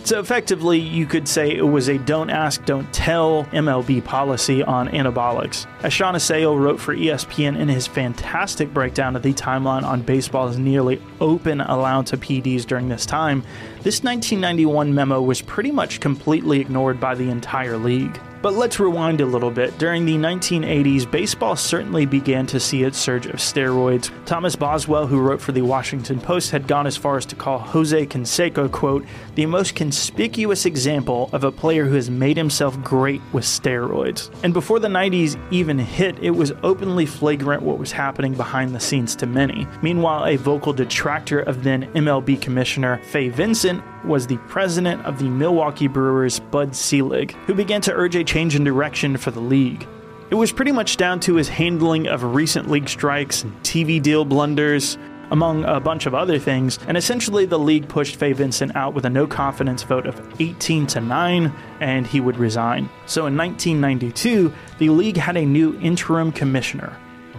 [0.07, 4.87] So effectively, you could say it was a don't ask, don't tell MLB policy on
[4.91, 5.67] anabolics.
[5.83, 10.59] As Sean Assael wrote for ESPN in his fantastic breakdown of the timeline on baseball's
[10.59, 13.43] nearly open allowance of PEDs during this time,
[13.83, 18.17] this 1991 memo was pretty much completely ignored by the entire league.
[18.47, 19.77] But let's rewind a little bit.
[19.77, 24.13] During the 1980s, baseball certainly began to see its surge of steroids.
[24.25, 27.59] Thomas Boswell, who wrote for the Washington Post, had gone as far as to call
[27.59, 29.05] Jose Canseco, quote,
[29.35, 34.33] the most conspicuous example of a player who has made himself great with steroids.
[34.45, 38.79] And before the 90s even hit, it was openly flagrant what was happening behind the
[38.79, 39.67] scenes to many.
[39.83, 45.29] Meanwhile, a vocal detractor of then MLB Commissioner Fay Vincent was the president of the
[45.29, 49.89] Milwaukee Brewers, Bud Selig, who began to urge a change in direction for the league.
[50.29, 54.27] It was pretty much down to his handling of recent league strikes and TV deal
[54.27, 54.99] blunders,
[55.31, 59.07] among a bunch of other things, and essentially the league pushed Fay Vincent out with
[59.07, 62.91] a no confidence vote of 18 to 9, and he would resign.
[63.07, 66.95] So in 1992, the league had a new interim commissioner,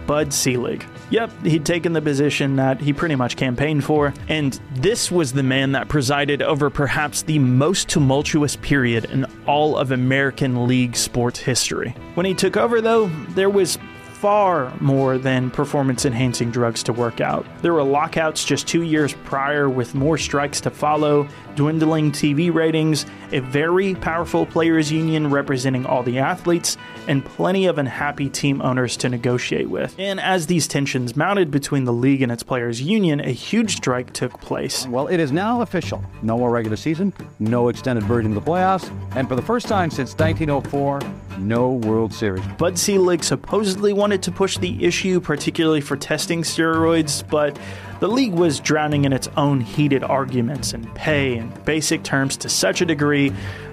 [0.08, 0.84] Bud Selig.
[1.10, 5.42] Yep, he'd taken the position that he pretty much campaigned for, and this was the
[5.42, 11.38] man that presided over perhaps the most tumultuous period in all of American League sports
[11.38, 11.94] history.
[12.14, 13.78] When he took over, though, there was
[14.20, 17.46] far more than performance enhancing drugs to work out.
[17.62, 23.06] There were lockouts just two years prior, with more strikes to follow, dwindling TV ratings,
[23.30, 26.76] a very powerful players' union representing all the athletes,
[27.06, 29.94] and plenty of unhappy team owners to negotiate with.
[29.98, 34.12] And as these tensions mounted between the league and its players' union, a huge strike
[34.12, 34.86] took place.
[34.88, 36.02] Well, it is now official.
[36.22, 39.90] No more regular season, no extended version of the playoffs, and for the first time
[39.90, 41.00] since 1904,
[41.38, 42.44] no World Series.
[42.58, 47.58] Bud Selig supposedly wanted to push the issue, particularly for testing steroids, but
[48.00, 52.48] the league was drowning in its own heated arguments and pay and basic terms to
[52.48, 53.28] such a degree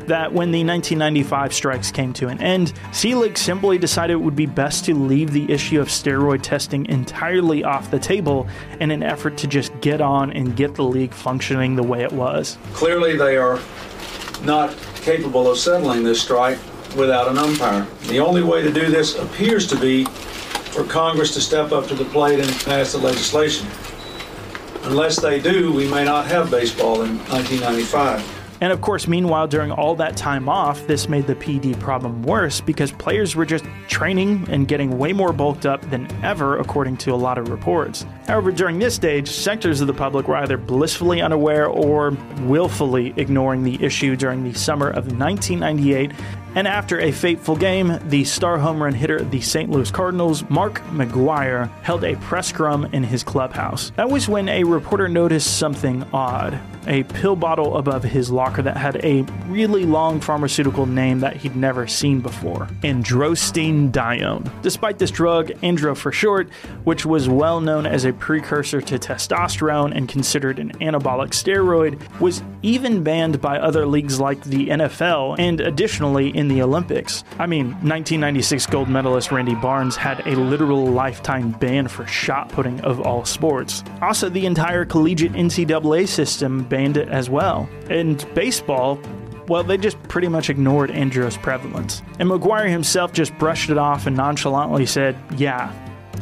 [0.08, 4.46] that when the 1995 strikes came to an end, Selig simply decided it would be
[4.46, 8.46] best to leave the issue of steroid testing entirely off the table
[8.82, 12.12] in an effort to just get on and get the league functioning the way it
[12.12, 12.58] was.
[12.74, 13.58] Clearly, they are
[14.44, 16.58] not capable of settling this strike
[16.96, 17.86] without an umpire.
[18.08, 21.96] The only way to do this appears to be for Congress to step up to
[21.96, 23.68] the plate and pass the legislation.
[24.84, 28.36] Unless they do, we may not have baseball in 1995.
[28.62, 32.62] And of course, meanwhile, during all that time off, this made the PD problem worse
[32.62, 37.12] because players were just training and getting way more bulked up than ever, according to
[37.12, 38.06] a lot of reports.
[38.28, 43.64] However, during this stage, sectors of the public were either blissfully unaware or willfully ignoring
[43.64, 46.12] the issue during the summer of 1998
[46.56, 49.70] and after a fateful game, the star home run hitter of the St.
[49.70, 53.92] Louis Cardinals, Mark McGwire, held a press scrum in his clubhouse.
[53.98, 58.78] That was when a reporter noticed something odd a pill bottle above his locker that
[58.78, 64.62] had a really long pharmaceutical name that he'd never seen before androstenedione.
[64.62, 66.50] Despite this drug, andro for short,
[66.84, 72.44] which was well known as a precursor to testosterone and considered an anabolic steroid, was
[72.62, 77.24] even banned by other leagues like the NFL and additionally in the Olympics.
[77.40, 82.80] I mean, 1996 gold medalist Randy Barnes had a literal lifetime ban for shot putting
[82.82, 83.84] of all sports.
[84.02, 87.70] Also, the entire collegiate NCAA system banned it as well.
[87.90, 89.00] And baseball,
[89.48, 92.02] well, they just pretty much ignored Andro's prevalence.
[92.20, 95.72] And McGwire himself just brushed it off and nonchalantly said, yeah,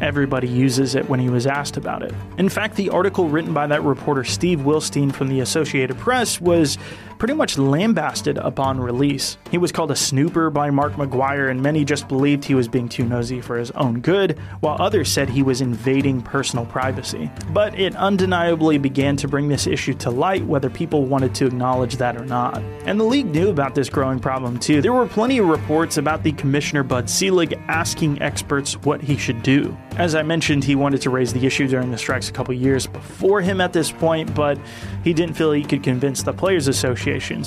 [0.02, 2.14] everybody uses it when he was asked about it.
[2.38, 6.78] In fact, the article written by that reporter Steve Wilstein from the Associated Press was
[7.18, 9.38] pretty much lambasted upon release.
[9.52, 12.90] He was called a snooper by Mark McGwire, and many just believed he was being
[12.90, 17.30] too nosy for his own good, while others said he was invading personal privacy.
[17.52, 21.98] But it undeniably began to bring this issue to light, whether people wanted to acknowledge
[21.98, 22.58] that or not.
[22.86, 24.82] And the league knew about this growing problem too.
[24.82, 29.44] There were plenty of reports about the commissioner Bud Selig asking experts what he should
[29.44, 29.78] do.
[29.98, 32.88] As I mentioned, he wanted to raise the issue during the strikes a couple years
[32.88, 34.58] before him at this point, but
[35.04, 37.03] he didn't feel he could convince the Players Association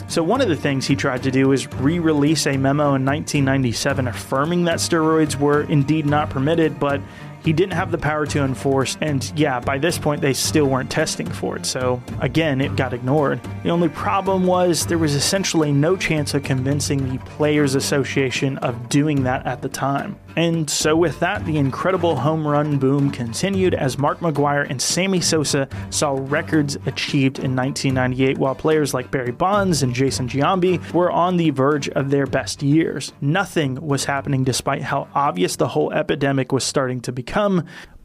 [0.09, 3.05] so, one of the things he tried to do is re release a memo in
[3.05, 7.01] 1997 affirming that steroids were indeed not permitted, but
[7.47, 10.91] He didn't have the power to enforce, and yeah, by this point, they still weren't
[10.91, 13.41] testing for it, so again, it got ignored.
[13.63, 18.89] The only problem was there was essentially no chance of convincing the Players Association of
[18.89, 20.19] doing that at the time.
[20.37, 25.23] And so, with that, the incredible home run boom continued as Mark McGwire and Sammy
[25.23, 31.11] Sosa saw records achieved in 1998, while players like Barry Bonds and Jason Giambi were
[31.11, 33.15] on the verge of their best years.
[33.23, 37.36] Nothing was happening despite how obvious the whole epidemic was starting to become,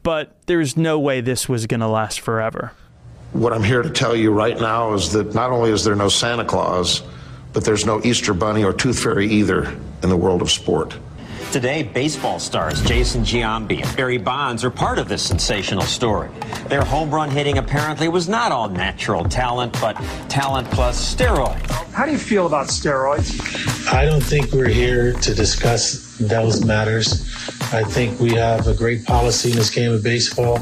[0.02, 2.72] but there's no way this was going to last forever.
[3.32, 6.08] What I'm here to tell you right now is that not only is there no
[6.08, 7.02] Santa Claus,
[7.52, 10.98] but there's no Easter Bunny or Tooth Fairy either in the world of sport.
[11.50, 16.30] Today, baseball stars Jason Giambi and Barry Bonds are part of this sensational story.
[16.68, 19.94] Their home run hitting apparently was not all natural talent, but
[20.30, 21.70] talent plus steroids.
[21.92, 23.92] How do you feel about steroids?
[23.92, 27.22] I don't think we're here to discuss those matters.
[27.72, 30.60] I think we have a great policy in this game of baseball,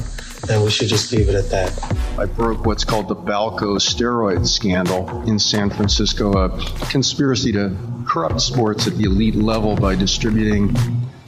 [0.49, 2.19] and we should just leave it at that.
[2.19, 6.49] I broke what's called the Balco steroid scandal in San Francisco, a
[6.91, 10.75] conspiracy to corrupt sports at the elite level by distributing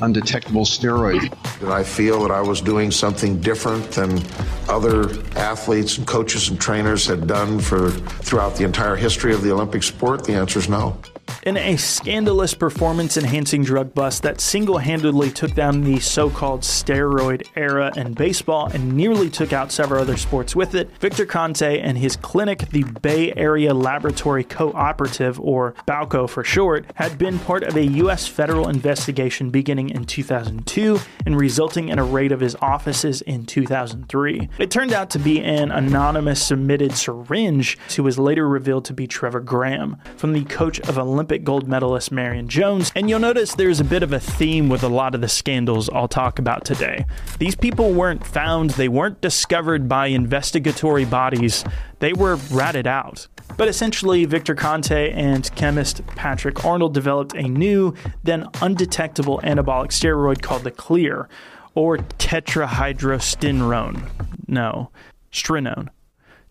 [0.01, 1.31] undetectable steroids.
[1.61, 4.21] Did I feel that I was doing something different than
[4.69, 9.53] other athletes and coaches and trainers had done for throughout the entire history of the
[9.53, 10.25] Olympic sport?
[10.25, 10.97] The answer is no.
[11.45, 16.61] In a scandalous performance enhancing drug bust that single handedly took down the so called
[16.61, 21.81] steroid era in baseball and nearly took out several other sports with it, Victor Conte
[21.81, 27.65] and his clinic, the Bay Area Laboratory Cooperative, or BALCO for short, had been part
[27.65, 28.29] of a U.S.
[28.29, 34.49] federal investigation beginning in 2002 and resulting in a raid of his offices in 2003.
[34.59, 39.09] It turned out to be an anonymous submitted syringe, who was later revealed to be
[39.09, 42.91] Trevor Graham, from the coach of Olympic gold medalist Marion Jones.
[42.97, 45.89] And you'll notice there's a bit of a theme with a lot of the scandals
[45.91, 47.05] I'll talk about today.
[47.39, 51.65] These people weren't found, they weren't discovered by investigatory bodies,
[51.99, 53.29] they were ratted out.
[53.59, 60.41] But essentially, Victor Conte and chemist Patrick Arnold developed a new, then undetectable anabolic steroid
[60.41, 61.29] called the Clear,
[61.75, 64.09] or tetrahydrostenone.
[64.49, 64.91] No,
[65.31, 65.89] strinone.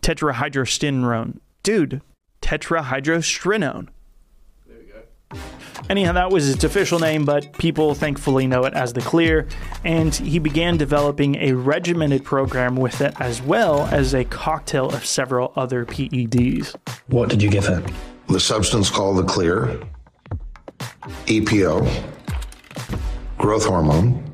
[0.01, 1.39] Tetrahydrostenone.
[1.63, 2.01] Dude,
[2.41, 3.87] tetrahydrostenone.
[5.89, 9.47] Anyhow, that was its official name, but people thankfully know it as the Clear,
[9.83, 15.05] and he began developing a regimented program with it as well as a cocktail of
[15.05, 16.75] several other PEDs.
[17.07, 17.85] What did you give him?
[18.27, 19.81] The substance called the Clear,
[21.25, 22.03] EPO,
[23.37, 24.33] growth hormone,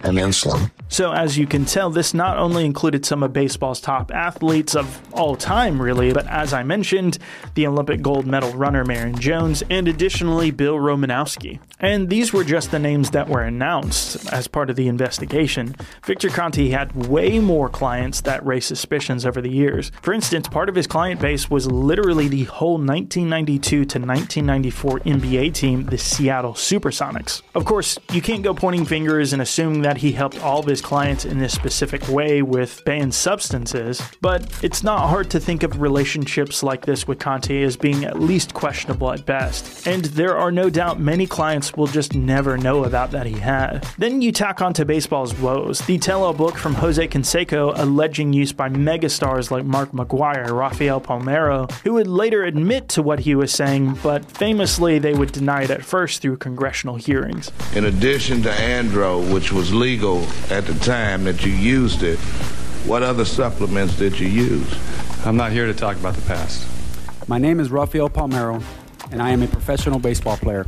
[0.00, 0.70] and insulin.
[0.90, 5.00] So, as you can tell, this not only included some of baseball's top athletes of
[5.12, 7.18] all time, really, but as I mentioned,
[7.54, 11.60] the Olympic gold medal runner Marion Jones, and additionally Bill Romanowski.
[11.78, 15.76] And these were just the names that were announced as part of the investigation.
[16.04, 19.92] Victor Conte had way more clients that raised suspicions over the years.
[20.02, 25.54] For instance, part of his client base was literally the whole 1992 to 1994 NBA
[25.54, 27.42] team, the Seattle Supersonics.
[27.54, 30.86] Of course, you can't go pointing fingers and assuming that he helped all of his
[30.86, 35.80] clients in this specific way with banned substances, but it's not hard to think of
[35.80, 39.88] relationships like this with Conte as being at least questionable at best.
[39.88, 43.88] And there are no doubt many clients will just never know about that he had.
[43.98, 45.80] Then you tack onto baseball's woes.
[45.80, 51.68] The tell-all book from Jose Canseco alleging use by megastars like Mark McGwire, Rafael Palmeiro,
[51.82, 55.70] who would later admit to what he was saying, but famously they would deny it
[55.70, 57.50] at first through congressional hearings.
[57.74, 62.18] In addition to Andro, which was legal at the time that you used it,
[62.84, 64.78] what other supplements did you use?
[65.24, 66.68] I'm not here to talk about the past.
[67.26, 68.62] My name is Rafael Palmeiro,
[69.10, 70.66] and I am a professional baseball player.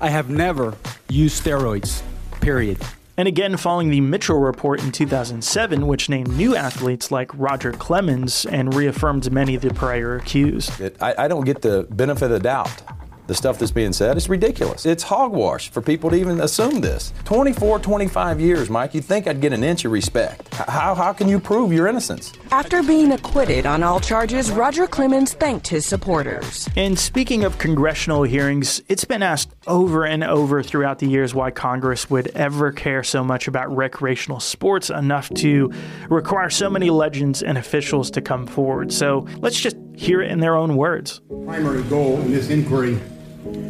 [0.00, 0.74] I have never
[1.10, 2.02] used steroids,
[2.40, 2.78] period.
[3.18, 8.46] And again, following the Mitchell report in 2007, which named new athletes like Roger Clemens
[8.46, 10.80] and reaffirmed many of the prior accused.
[10.80, 12.80] It, I, I don't get the benefit of the doubt
[13.28, 14.86] the stuff that's being said is ridiculous.
[14.86, 17.12] It's hogwash for people to even assume this.
[17.26, 20.52] 24, 25 years, Mike, you'd think I'd get an inch of respect.
[20.54, 22.32] How, how can you prove your innocence?
[22.50, 26.68] After being acquitted on all charges, Roger Clemens thanked his supporters.
[26.74, 31.50] And speaking of congressional hearings, it's been asked over and over throughout the years why
[31.50, 35.70] Congress would ever care so much about recreational sports enough to
[36.08, 38.90] require so many legends and officials to come forward.
[38.90, 41.20] So let's just hear it in their own words.
[41.44, 42.98] Primary goal in this inquiry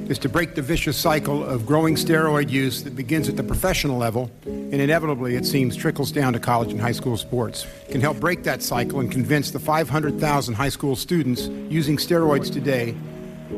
[0.08, 3.98] is to break the vicious cycle of growing steroid use that begins at the professional
[3.98, 7.66] level and inevitably, it seems, trickles down to college and high school sports.
[7.90, 12.94] Can help break that cycle and convince the 500,000 high school students using steroids today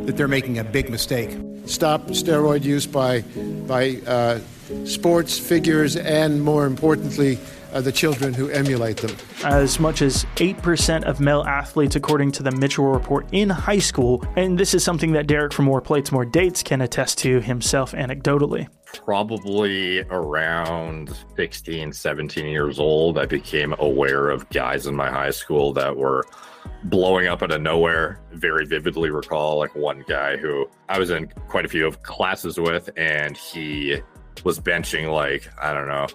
[0.04, 1.30] that they're making a big mistake.
[1.66, 3.20] stop steroid use by,
[3.66, 4.40] by uh,
[4.84, 7.38] sports figures and, more importantly,
[7.72, 9.16] uh, the children who emulate them.
[9.44, 14.24] As much as 8% of male athletes, according to the Mitchell Report, in high school,
[14.36, 17.92] and this is something that Derek from More Plates, More Dates can attest to himself
[17.92, 18.68] anecdotally.
[19.04, 25.72] Probably around 16, 17 years old, I became aware of guys in my high school
[25.74, 26.24] that were
[26.84, 28.20] blowing up out of nowhere.
[28.32, 32.58] Very vividly recall like one guy who I was in quite a few of classes
[32.58, 34.00] with, and he
[34.44, 36.06] was benching like, I don't know,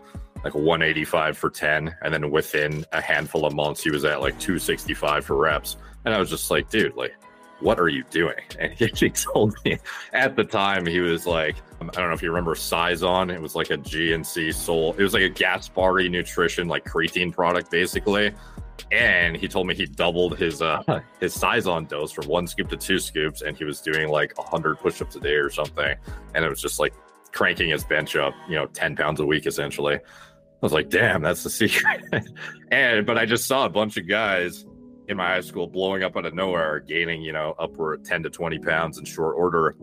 [0.45, 4.39] like 185 for 10 and then within a handful of months he was at like
[4.39, 5.75] 265 for reps.
[6.05, 7.15] And i was just like dude like
[7.61, 8.35] what are you doing?
[8.59, 9.79] And he, told me
[10.13, 13.55] at the time he was like i don't know if you remember SizeOn it was
[13.55, 18.31] like a gnc soul it was like a gaspari nutrition like creatine product basically.
[18.91, 20.83] And he told me he doubled his uh
[21.19, 24.77] his SizeOn dose from one scoop to two scoops and he was doing like 100
[24.77, 25.95] push-ups a day or something.
[26.35, 26.93] And it was just like
[27.31, 29.99] cranking his bench up you know 10 pounds a week essentially
[30.61, 32.01] was like, damn, that's the secret.
[32.71, 34.65] and but I just saw a bunch of guys
[35.07, 38.29] in my high school blowing up out of nowhere, gaining, you know, upward 10 to
[38.29, 39.75] 20 pounds in short order.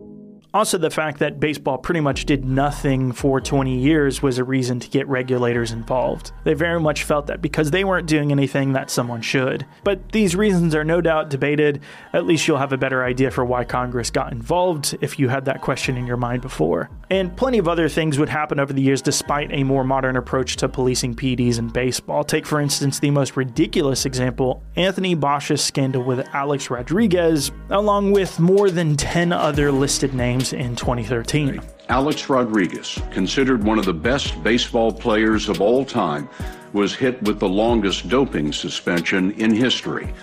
[0.53, 4.79] Also, the fact that baseball pretty much did nothing for 20 years was a reason
[4.79, 6.31] to get regulators involved.
[6.43, 9.65] They very much felt that because they weren't doing anything, that someone should.
[9.83, 11.81] But these reasons are no doubt debated.
[12.13, 15.45] At least you'll have a better idea for why Congress got involved if you had
[15.45, 16.91] that question in your mind before.
[17.09, 20.57] And plenty of other things would happen over the years despite a more modern approach
[20.57, 22.23] to policing PDs in baseball.
[22.23, 28.39] Take, for instance, the most ridiculous example Anthony Bosch's scandal with Alex Rodriguez, along with
[28.39, 31.61] more than 10 other listed names in 2013.
[31.87, 36.27] Alex Rodriguez, considered one of the best baseball players of all time,
[36.73, 40.13] was hit with the longest doping suspension in history.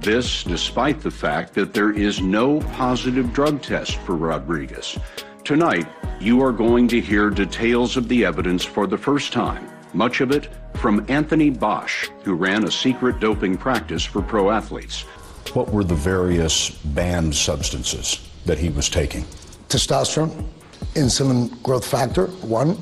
[0.00, 4.98] This despite the fact that there is no positive drug test for Rodriguez.
[5.44, 5.86] Tonight,
[6.20, 10.30] you are going to hear details of the evidence for the first time, much of
[10.30, 15.02] it from Anthony Bosch, who ran a secret doping practice for pro athletes.
[15.54, 19.24] What were the various banned substances that he was taking?
[19.68, 20.44] Testosterone,
[20.94, 22.76] insulin growth factor, one,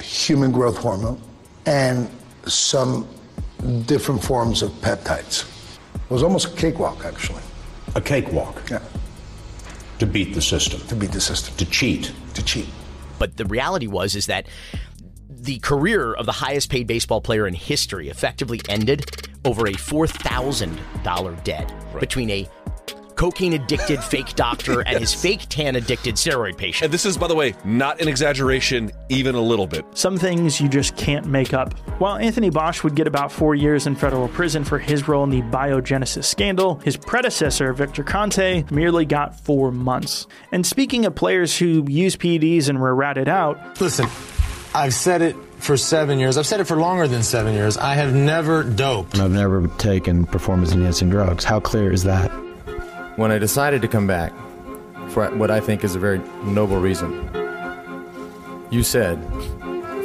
[0.00, 1.20] human growth hormone,
[1.66, 2.08] and
[2.46, 3.08] some
[3.86, 5.44] different forms of peptides.
[5.94, 7.42] It was almost a cakewalk, actually.
[7.94, 8.62] A cakewalk?
[8.70, 8.82] Yeah.
[9.98, 10.80] To beat the system.
[10.88, 11.54] To beat the system.
[11.56, 12.12] To cheat.
[12.34, 12.68] To cheat.
[13.18, 14.46] But the reality was is that
[15.28, 21.44] the career of the highest paid baseball player in history effectively ended over a $4,000
[21.44, 22.00] debt right.
[22.00, 22.48] between a
[23.14, 26.84] cocaine addicted fake doctor and his fake tan addicted steroid patient.
[26.84, 29.84] And this is, by the way, not an exaggeration, even a little bit.
[29.94, 31.72] Some things you just can't make up.
[31.98, 35.30] While Anthony Bosch would get about four years in federal prison for his role in
[35.30, 40.26] the biogenesis scandal, his predecessor, Victor Conte, merely got four months.
[40.52, 43.80] And speaking of players who use PEDs and were ratted out.
[43.80, 44.06] Listen,
[44.74, 46.36] I've said it for seven years.
[46.36, 47.76] I've said it for longer than seven years.
[47.76, 49.18] I have never doped.
[49.18, 51.44] I've never taken performance enhancing drugs.
[51.44, 52.30] How clear is that?
[53.16, 54.32] When I decided to come back,
[55.10, 57.30] for what I think is a very noble reason,
[58.70, 59.22] you said,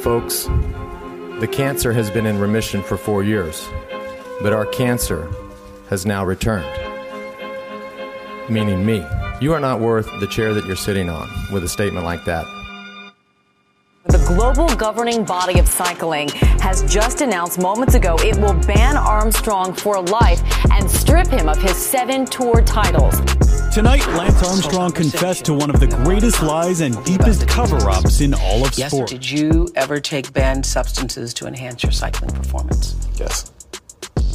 [0.00, 0.44] folks,
[1.40, 3.68] the cancer has been in remission for four years,
[4.42, 5.28] but our cancer
[5.88, 6.70] has now returned.
[8.48, 9.04] Meaning me.
[9.40, 12.46] You are not worth the chair that you're sitting on with a statement like that.
[14.06, 19.74] The global governing body of cycling has just announced moments ago it will ban Armstrong
[19.74, 20.40] for life
[20.70, 23.20] and strip him of his seven tour titles.
[23.74, 28.32] Tonight, Lance Armstrong confessed to one of the greatest lies and deepest cover ups in
[28.32, 29.10] all of yes, sport.
[29.10, 32.96] Did you ever take banned substances to enhance your cycling performance?
[33.16, 33.52] Yes.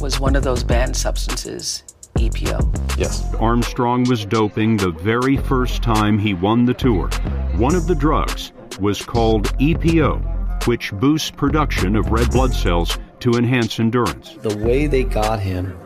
[0.00, 1.82] Was one of those banned substances
[2.14, 2.96] EPO?
[2.96, 3.34] Yes.
[3.40, 7.08] Armstrong was doping the very first time he won the tour.
[7.56, 13.32] One of the drugs was called EPO, which boosts production of red blood cells to
[13.32, 14.36] enhance endurance.
[14.42, 15.76] The way they got him,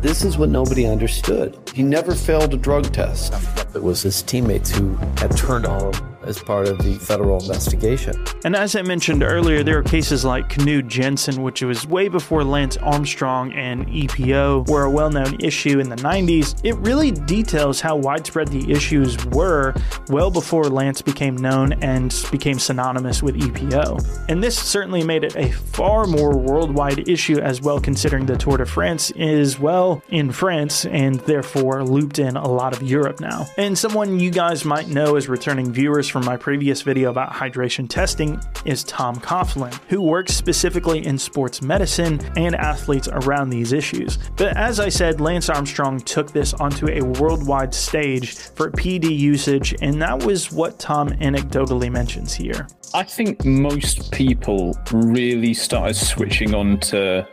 [0.00, 1.56] this is what nobody understood.
[1.74, 3.34] He never failed a drug test.
[3.74, 8.14] It was his teammates who had turned on him as part of the federal investigation.
[8.44, 12.44] And as I mentioned earlier, there are cases like Knud Jensen, which was way before
[12.44, 16.58] Lance Armstrong and EPO were a well known issue in the 90s.
[16.64, 19.74] It really details how widespread the issues were
[20.08, 24.26] well before Lance became known and became synonymous with EPO.
[24.28, 28.58] And this certainly made it a far more worldwide issue as well, considering the Tour
[28.58, 33.46] de France is, well, in France and therefore looped in a lot of Europe now.
[33.56, 37.88] And someone you guys might know as returning viewers from my previous video about hydration
[37.88, 44.16] testing is Tom Coughlin, who works specifically in sports medicine and athletes around these issues.
[44.36, 49.74] But as I said, Lance Armstrong took this onto a worldwide stage for PD usage,
[49.82, 52.68] and that was what Tom anecdotally mentions here.
[52.94, 57.26] I think most people really started switching on to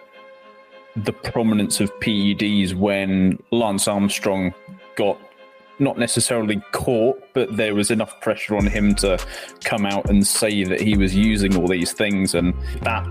[0.95, 4.55] the prominence of PEDs when Lance Armstrong
[4.95, 5.19] got
[5.82, 9.17] not necessarily caught, but there was enough pressure on him to
[9.63, 12.53] come out and say that he was using all these things, and
[12.84, 13.05] that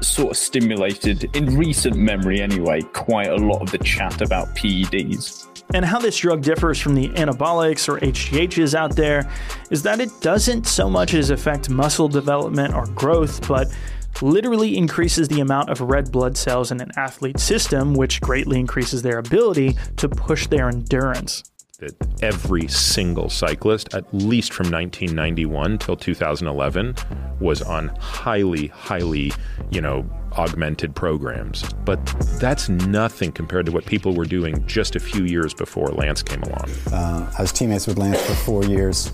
[0.00, 5.46] sort of stimulated, in recent memory anyway, quite a lot of the chat about PEDs.
[5.72, 9.28] And how this drug differs from the anabolics or HGHs out there
[9.70, 13.74] is that it doesn't so much as affect muscle development or growth, but
[14.22, 19.02] literally increases the amount of red blood cells in an athlete's system, which greatly increases
[19.02, 21.42] their ability to push their endurance
[21.78, 26.94] that every single cyclist, at least from 1991 till 2011,
[27.40, 29.32] was on highly, highly,
[29.70, 31.62] you know, augmented programs.
[31.84, 32.04] But
[32.40, 36.42] that's nothing compared to what people were doing just a few years before Lance came
[36.42, 36.70] along.
[36.92, 39.12] Uh, I was teammates with Lance for four years.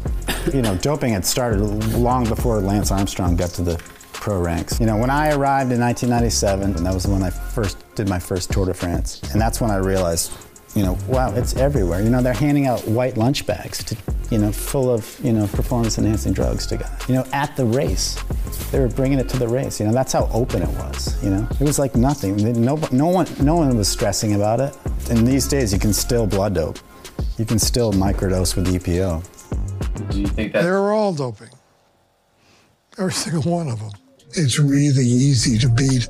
[0.53, 3.83] You know, doping had started long before Lance Armstrong got to the
[4.13, 4.79] pro ranks.
[4.79, 8.19] You know, when I arrived in 1997, and that was when I first did my
[8.19, 10.33] first Tour de France, and that's when I realized
[10.75, 12.03] you know, wow, it's everywhere.
[12.03, 13.97] You know, they're handing out white lunch bags to,
[14.31, 17.09] you know, full of, you know, performance enhancing drugs to guys.
[17.09, 18.17] You know, at the race.
[18.71, 19.81] They were bringing it to the race.
[19.81, 21.49] You know, that's how open it was, you know.
[21.59, 22.37] It was like nothing.
[22.63, 24.77] No, no one no one was stressing about it.
[25.11, 26.79] And these days you can still blood dope.
[27.37, 30.11] You can still microdose with EPO.
[30.11, 31.51] Do you think that They're all doping.
[32.97, 33.91] Every single one of them.
[34.35, 36.09] It's really easy to beat.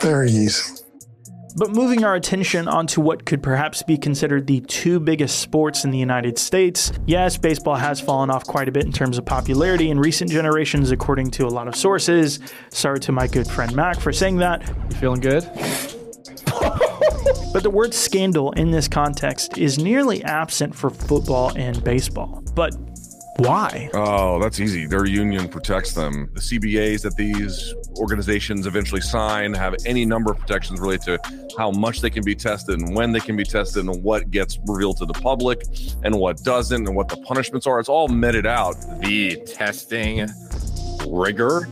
[0.00, 0.77] Very easy.
[1.56, 5.90] But moving our attention onto what could perhaps be considered the two biggest sports in
[5.90, 9.90] the United States, yes, baseball has fallen off quite a bit in terms of popularity
[9.90, 12.38] in recent generations, according to a lot of sources.
[12.70, 14.66] Sorry to my good friend Mac for saying that.
[14.90, 15.44] You feeling good?
[17.52, 22.42] but the word scandal in this context is nearly absent for football and baseball.
[22.54, 22.74] But
[23.38, 23.88] why?
[23.94, 24.86] Oh, that's easy.
[24.86, 26.30] Their union protects them.
[26.34, 31.70] The CBAs that these organizations eventually sign have any number of protections related to how
[31.70, 34.96] much they can be tested and when they can be tested and what gets revealed
[34.98, 35.62] to the public
[36.04, 37.80] and what doesn't and what the punishments are.
[37.80, 38.74] It's all meted out.
[39.00, 40.28] The testing
[41.06, 41.68] rigor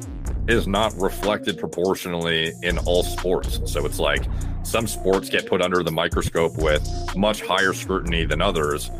[0.49, 3.61] is not reflected proportionally in all sports.
[3.71, 4.25] So it's like
[4.63, 8.91] some sports get put under the microscope with much higher scrutiny than others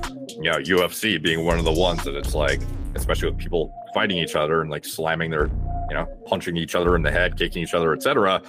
[0.41, 2.61] you know, UFC being one of the ones that it's like,
[2.97, 5.47] especially with people fighting each other and like slamming their,
[5.89, 8.43] you know, punching each other in the head, kicking each other, etc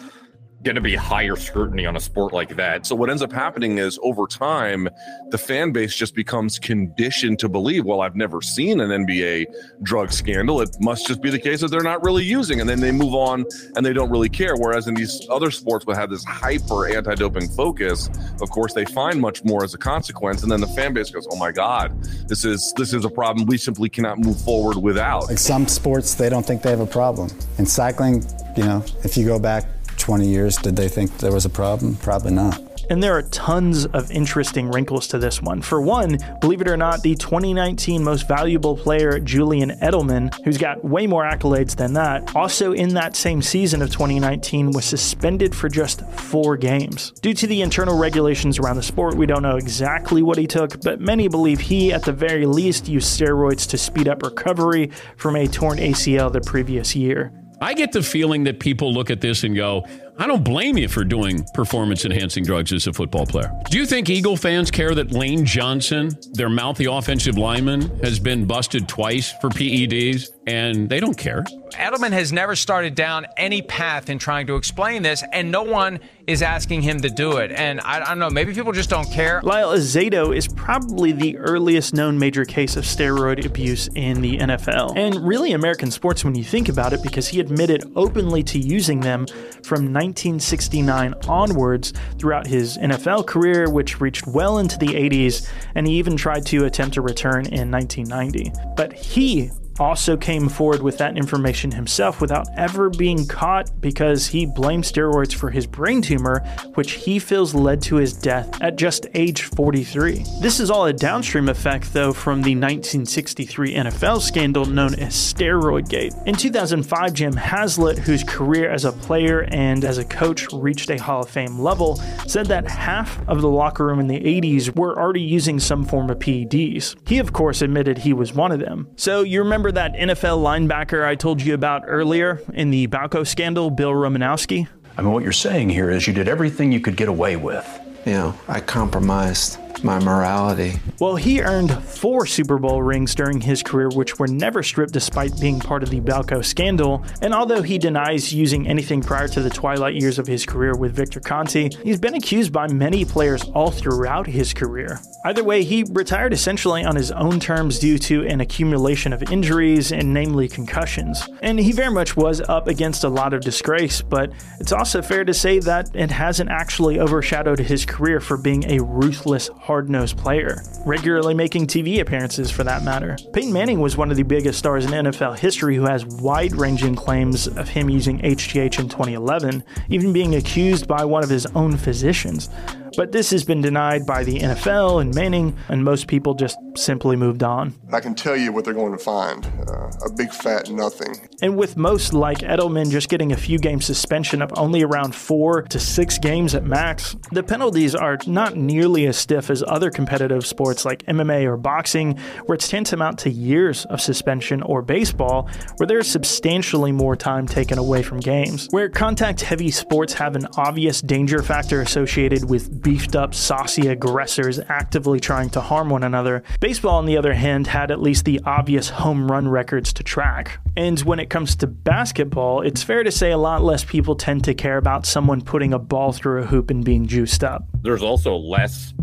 [0.64, 2.86] going to be higher scrutiny on a sport like that.
[2.86, 4.90] So what ends up happening is over time,
[5.30, 9.46] the fan base just becomes conditioned to believe, well, I've never seen an NBA
[9.84, 10.62] drug scandal.
[10.62, 13.14] It must just be the case that they're not really using, and then they move
[13.14, 13.46] on
[13.76, 14.56] and they don't really care.
[14.56, 18.10] Whereas in these other sports would have this hyper anti-doping focus,
[18.42, 21.28] of course, they find much more as a consequence, and then the fan base goes,
[21.32, 25.30] oh my god, this is this is a problem we simply cannot move forward without.
[25.30, 27.30] In some sports, they don't think they have a problem.
[27.58, 29.66] In cycling, you know, if you go back
[30.08, 31.98] 20 years, did they think there was a problem?
[31.98, 32.62] Probably not.
[32.90, 35.62] And there are tons of interesting wrinkles to this one.
[35.62, 40.82] For one, believe it or not, the 2019 most valuable player, Julian Edelman, who's got
[40.82, 45.68] way more accolades than that, also in that same season of 2019 was suspended for
[45.68, 47.12] just four games.
[47.20, 50.82] Due to the internal regulations around the sport, we don't know exactly what he took,
[50.84, 55.36] but many believe he, at the very least, used steroids to speed up recovery from
[55.36, 57.34] a torn ACL the previous year.
[57.60, 59.86] I get the feeling that people look at this and go,
[60.20, 63.52] I don't blame you for doing performance enhancing drugs as a football player.
[63.70, 68.46] Do you think Eagle fans care that Lane Johnson, their mouthy offensive lineman, has been
[68.46, 71.44] busted twice for PEDs and they don't care?
[71.74, 76.00] Edelman has never started down any path in trying to explain this, and no one
[76.26, 77.52] is asking him to do it.
[77.52, 79.42] And I, I don't know, maybe people just don't care.
[79.44, 84.94] Lyle Alzado is probably the earliest known major case of steroid abuse in the NFL,
[84.96, 89.02] and really American sports when you think about it, because he admitted openly to using
[89.02, 89.28] them
[89.64, 90.07] from 19.
[90.08, 96.16] 1969 onwards throughout his NFL career, which reached well into the 80s, and he even
[96.16, 98.54] tried to attempt a return in 1990.
[98.78, 104.46] But he also came forward with that information himself without ever being caught because he
[104.46, 106.40] blamed steroids for his brain tumor,
[106.76, 110.24] which he feels led to his death at just age 43.
[110.42, 116.26] This is all a downstream effect, though, from the 1963 NFL scandal known as Steroidgate.
[116.28, 120.98] In 2005, Jim Haslett, whose career as a player and as a coach reached a
[120.98, 121.96] Hall of Fame level,
[122.28, 126.10] said that half of the locker room in the 80s were already using some form
[126.10, 126.96] of PEDs.
[127.08, 128.90] He, of course, admitted he was one of them.
[128.96, 133.70] So, you remember that NFL linebacker I told you about earlier in the Balco scandal,
[133.70, 134.68] Bill Romanowski?
[134.98, 137.68] I mean, what you're saying here is you did everything you could get away with.
[138.06, 140.80] You know, I compromised my morality.
[141.00, 145.40] Well, he earned four Super Bowl rings during his career, which were never stripped despite
[145.40, 147.04] being part of the Balco scandal.
[147.22, 150.96] And although he denies using anything prior to the twilight years of his career with
[150.96, 155.00] Victor Conte, he's been accused by many players all throughout his career.
[155.26, 159.92] Either way, he retired essentially on his own terms due to an accumulation of injuries,
[159.92, 161.28] and namely concussions.
[161.42, 165.26] And he very much was up against a lot of disgrace, but it's also fair
[165.26, 170.18] to say that it hasn't actually overshadowed his career for being a ruthless, hard nosed
[170.18, 173.18] player, regularly making TV appearances for that matter.
[173.34, 176.96] Peyton Manning was one of the biggest stars in NFL history who has wide ranging
[176.96, 181.76] claims of him using HGH in 2011, even being accused by one of his own
[181.76, 182.50] physicians.
[182.98, 187.16] But this has been denied by the NFL and Manning, and most people just simply
[187.16, 187.76] moved on.
[187.94, 191.30] I can tell you what they're going to find uh, a big fat nothing.
[191.44, 195.62] And with most like Edelman just getting a few game suspension of only around four
[195.62, 200.44] to six games at max, the penalties are not nearly as stiff as other competitive
[200.44, 202.18] sports like MMA or boxing,
[202.48, 207.78] where it's tantamount to years of suspension, or baseball, where there's substantially more time taken
[207.78, 208.68] away from games.
[208.72, 214.62] Where contact heavy sports have an obvious danger factor associated with beefed up, saucy aggressors
[214.70, 216.42] actively trying to harm one another.
[216.62, 220.58] Baseball, on the other hand, had at least the obvious home run records to track.
[220.78, 224.46] And when it comes to basketball, it's fair to say a lot less people tend
[224.46, 227.66] to care about someone putting a ball through a hoop and being juiced up.
[227.82, 228.94] There's also less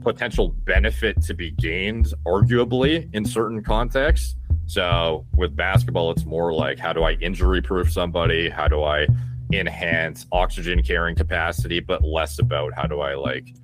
[0.00, 4.34] potential benefit to be gained, arguably, in certain contexts.
[4.66, 8.48] So with basketball, it's more like how do I injury proof somebody?
[8.48, 9.06] How do I
[9.52, 13.54] enhance oxygen carrying capacity, but less about how do I like,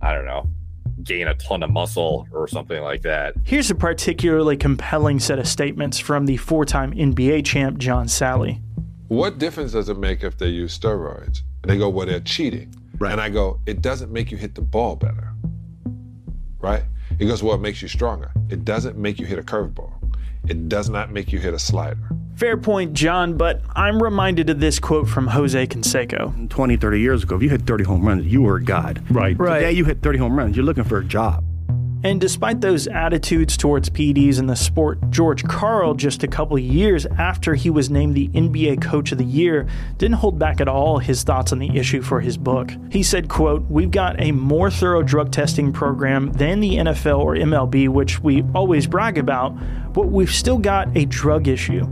[0.00, 0.48] I don't know,
[1.02, 3.34] gain a ton of muscle or something like that.
[3.44, 8.60] Here's a particularly compelling set of statements from the four time NBA champ John Salley.
[9.08, 11.42] What difference does it make if they use steroids?
[11.62, 12.74] And they go, well, they're cheating.
[12.98, 13.12] Right.
[13.12, 15.32] And I go, it doesn't make you hit the ball better.
[16.60, 16.84] Right?
[17.18, 18.30] He goes, well, it makes you stronger.
[18.48, 19.92] It doesn't make you hit a curveball.
[20.48, 21.98] It does not make you hit a slider.
[22.36, 26.48] Fair point, John, but I'm reminded of this quote from Jose Canseco.
[26.48, 29.04] 20, 30 years ago, if you hit 30 home runs, you were a god.
[29.10, 29.38] Right.
[29.38, 29.60] Right.
[29.60, 31.44] Today you hit 30 home runs, you're looking for a job.
[32.04, 37.06] And despite those attitudes towards PEDs in the sport, George Karl, just a couple years
[37.06, 40.98] after he was named the NBA Coach of the Year, didn't hold back at all
[40.98, 42.72] his thoughts on the issue for his book.
[42.90, 47.36] He said, quote, We've got a more thorough drug testing program than the NFL or
[47.36, 49.56] MLB, which we always brag about,
[49.92, 51.86] but we've still got a drug issue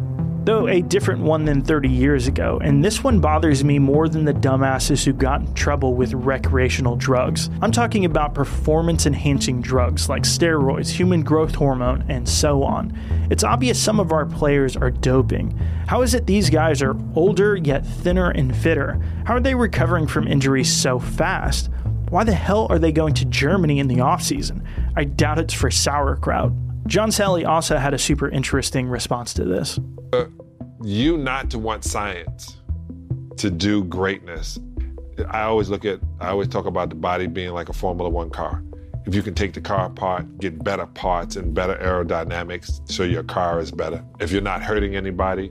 [0.45, 4.25] though a different one than 30 years ago, and this one bothers me more than
[4.25, 7.51] the dumbasses who got in trouble with recreational drugs.
[7.61, 12.97] I'm talking about performance enhancing drugs like steroids, human growth hormone, and so on.
[13.31, 15.51] It's obvious some of our players are doping.
[15.87, 19.01] How is it these guys are older yet thinner and fitter?
[19.25, 21.71] How are they recovering from injuries so fast?
[22.11, 24.65] Why the hell are they going to Germany in the offseason?
[24.97, 26.53] I doubt it's for sauerkraut.
[26.87, 29.79] John Salley also had a super interesting response to this.
[30.13, 30.25] Uh,
[30.83, 32.57] you not to want science
[33.37, 34.59] to do greatness.
[35.29, 38.31] I always look at, I always talk about the body being like a Formula One
[38.31, 38.63] car.
[39.07, 43.23] If you can take the car apart, get better parts and better aerodynamics so your
[43.23, 44.05] car is better.
[44.19, 45.51] If you're not hurting anybody,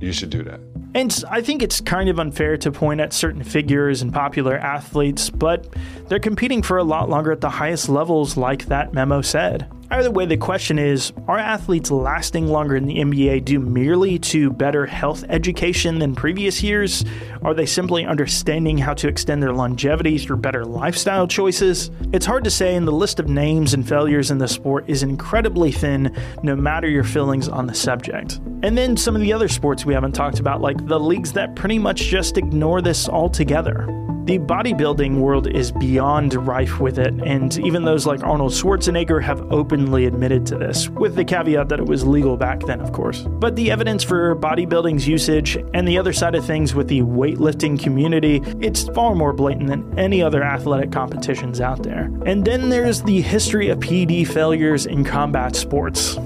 [0.00, 0.60] you should do that.
[0.94, 5.30] And I think it's kind of unfair to point at certain figures and popular athletes,
[5.30, 5.72] but
[6.08, 9.70] they're competing for a lot longer at the highest levels, like that memo said.
[9.92, 14.50] Either way, the question is are athletes lasting longer in the NBA due merely to
[14.50, 17.04] better health education than previous years?
[17.42, 21.90] Are they simply understanding how to extend their longevity through better lifestyle choices?
[22.12, 25.02] It's hard to say, and the list of names and failures in the sport is
[25.02, 28.40] incredibly thin, no matter your feelings on the subject.
[28.62, 31.56] And then some of the other sports we haven't talked about, like the leagues that
[31.56, 33.88] pretty much just ignore this altogether.
[34.30, 39.40] The bodybuilding world is beyond rife with it, and even those like Arnold Schwarzenegger have
[39.50, 43.22] openly admitted to this, with the caveat that it was legal back then, of course.
[43.22, 47.76] But the evidence for bodybuilding's usage and the other side of things with the weightlifting
[47.76, 52.08] community, it's far more blatant than any other athletic competitions out there.
[52.24, 56.16] And then there's the history of PD failures in combat sports.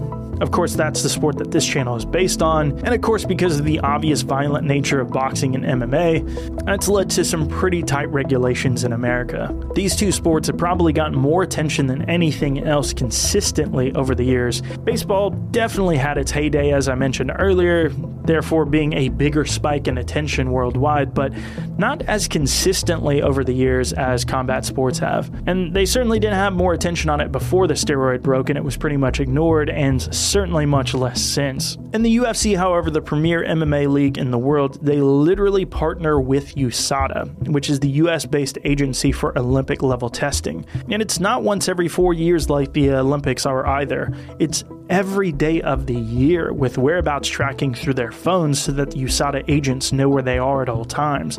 [0.41, 3.59] Of course, that's the sport that this channel is based on, and of course, because
[3.59, 8.11] of the obvious violent nature of boxing and MMA, that's led to some pretty tight
[8.11, 9.55] regulations in America.
[9.75, 14.61] These two sports have probably gotten more attention than anything else consistently over the years.
[14.83, 17.91] Baseball definitely had its heyday, as I mentioned earlier,
[18.25, 21.33] therefore being a bigger spike in attention worldwide, but
[21.79, 25.31] not as consistently over the years as combat sports have.
[25.47, 28.65] And they certainly didn't have more attention on it before the steroid broke, and it
[28.65, 30.03] was pretty much ignored, and
[30.35, 31.77] certainly much less since.
[31.93, 36.57] In the UFC, however, the premier MMA league in the world, they literally partner with
[36.57, 40.67] USADA, which is the US based agency for Olympic level testing.
[40.91, 45.63] And it's not once every four years like the Olympics are either, it's every day
[45.63, 50.09] of the year with whereabouts tracking through their phones so that the USADA agents know
[50.09, 51.39] where they are at all times.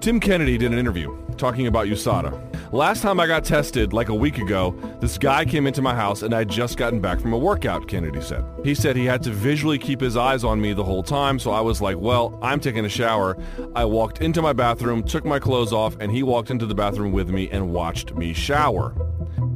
[0.00, 2.72] Tim Kennedy did an interview talking about USADA.
[2.72, 6.22] Last time I got tested, like a week ago, this guy came into my house
[6.22, 8.44] and I'd just gotten back from a workout, Kennedy said.
[8.62, 11.50] He said he had to visually keep his eyes on me the whole time, so
[11.50, 13.36] I was like, well, I'm taking a shower.
[13.74, 17.10] I walked into my bathroom, took my clothes off, and he walked into the bathroom
[17.10, 18.94] with me and watched me shower.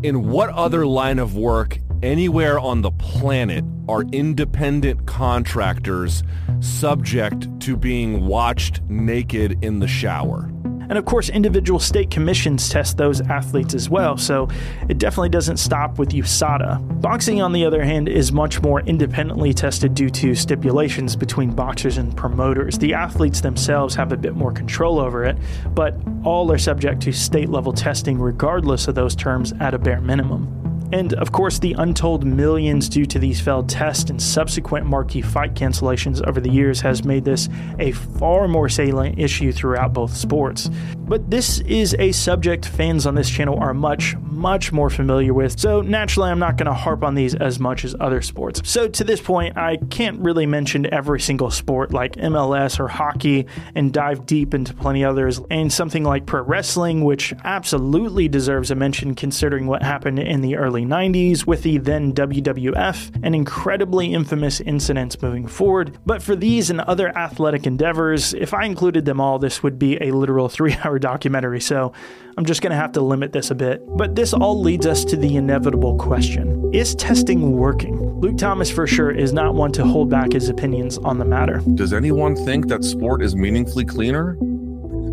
[0.02, 6.22] In what other line of work anywhere on the planet are independent contractors
[6.60, 10.48] subject to being watched naked in the shower?
[10.88, 14.48] And of course, individual state commissions test those athletes as well, so
[14.90, 17.00] it definitely doesn't stop with USADA.
[17.00, 21.96] Boxing, on the other hand, is much more independently tested due to stipulations between boxers
[21.96, 22.76] and promoters.
[22.76, 25.38] The athletes themselves have a bit more control over it,
[25.70, 30.02] but all are subject to state level testing regardless of those terms at a bare
[30.02, 30.61] minimum.
[30.92, 35.54] And of course, the untold millions due to these failed tests and subsequent marquee fight
[35.54, 40.70] cancellations over the years has made this a far more salient issue throughout both sports.
[40.98, 45.58] But this is a subject fans on this channel are much, much more familiar with,
[45.58, 48.62] so naturally, I'm not going to harp on these as much as other sports.
[48.64, 53.46] So to this point, I can't really mention every single sport like MLS or hockey
[53.74, 58.74] and dive deep into plenty others, and something like pro wrestling, which absolutely deserves a
[58.74, 64.60] mention considering what happened in the early 90s with the then WWF and incredibly infamous
[64.60, 65.98] incidents moving forward.
[66.06, 69.96] But for these and other athletic endeavors, if I included them all, this would be
[70.02, 71.92] a literal three hour documentary, so
[72.36, 73.82] I'm just going to have to limit this a bit.
[73.96, 78.20] But this all leads us to the inevitable question Is testing working?
[78.20, 81.60] Luke Thomas, for sure, is not one to hold back his opinions on the matter.
[81.74, 84.38] Does anyone think that sport is meaningfully cleaner?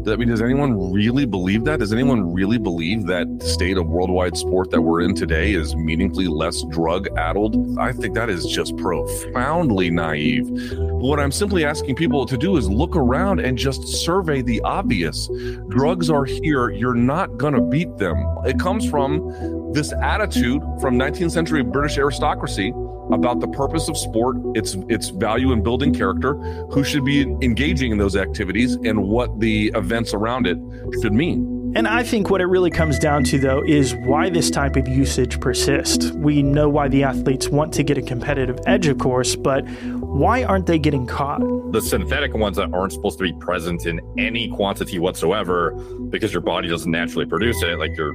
[0.08, 1.80] I mean, does anyone really believe that?
[1.80, 5.76] Does anyone really believe that the state of worldwide sport that we're in today is
[5.76, 7.78] meaningfully less drug addled?
[7.78, 10.50] I think that is just profoundly naive.
[10.80, 15.30] What I'm simply asking people to do is look around and just survey the obvious.
[15.68, 16.70] Drugs are here.
[16.70, 18.26] You're not going to beat them.
[18.46, 22.74] It comes from this attitude from 19th century British aristocracy
[23.12, 26.36] about the purpose of sport, its its value in building character,
[26.72, 30.58] who should be engaging in those activities, and what the events around it
[31.02, 31.60] should mean.
[31.76, 34.88] And I think what it really comes down to, though, is why this type of
[34.88, 36.12] usage persists.
[36.14, 39.68] We know why the athletes want to get a competitive edge, of course, but
[40.00, 41.42] why aren't they getting caught?
[41.72, 45.72] The synthetic ones that aren't supposed to be present in any quantity whatsoever
[46.10, 48.14] because your body doesn't naturally produce it, like your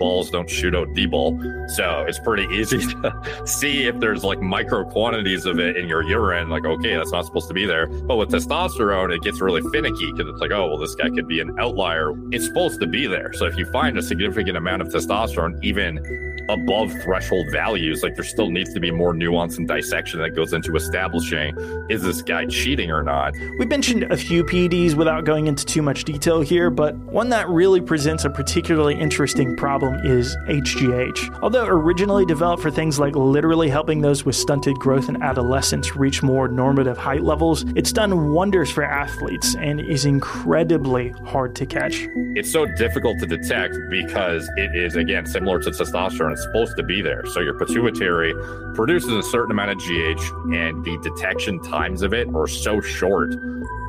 [0.00, 1.38] balls don't shoot out D-bol.
[1.76, 6.02] So it's pretty easy to see if there's like micro quantities of it in your
[6.02, 6.48] urine.
[6.48, 7.86] Like, okay, that's not supposed to be there.
[7.86, 11.28] But with testosterone, it gets really finicky because it's like, oh, well, this guy could
[11.28, 12.12] be an outlier.
[12.32, 13.32] It's supposed to be there.
[13.34, 18.24] So if you find a significant amount of testosterone, even above threshold values, like there
[18.24, 21.56] still needs to be more nuance and dissection that goes into establishing
[21.88, 23.34] is this guy cheating or not.
[23.58, 27.48] We mentioned a few PEDs without going into too much detail here, but one that
[27.48, 31.40] really presents a particularly interesting problem is HGH.
[31.42, 36.22] Although originally developed for things like literally helping those with stunted growth in adolescence reach
[36.22, 42.08] more normative height levels, it's done wonders for athletes and is incredibly hard to catch.
[42.34, 46.39] It's so difficult to detect because it is, again, similar to testosterone.
[46.42, 47.24] Supposed to be there.
[47.26, 48.34] So your pituitary
[48.74, 53.34] produces a certain amount of GH, and the detection times of it are so short.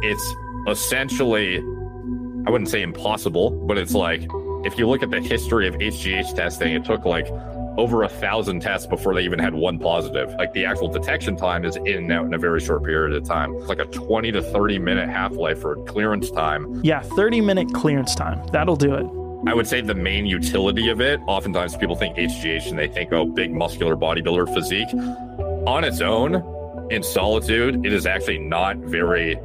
[0.02, 0.36] It's
[0.68, 4.28] essentially, I wouldn't say impossible, but it's like
[4.64, 7.28] if you look at the history of HGH testing, it took like
[7.78, 10.34] over a thousand tests before they even had one positive.
[10.36, 13.24] Like the actual detection time is in and out in a very short period of
[13.28, 13.56] time.
[13.56, 16.82] It's like a 20 to 30 minute half life for clearance time.
[16.84, 18.46] Yeah, 30 minute clearance time.
[18.48, 19.21] That'll do it.
[19.48, 23.12] I would say the main utility of it, oftentimes people think HGH and they think,
[23.12, 24.94] oh, big muscular bodybuilder physique.
[25.68, 26.36] On its own,
[26.92, 29.38] in solitude, it is actually not very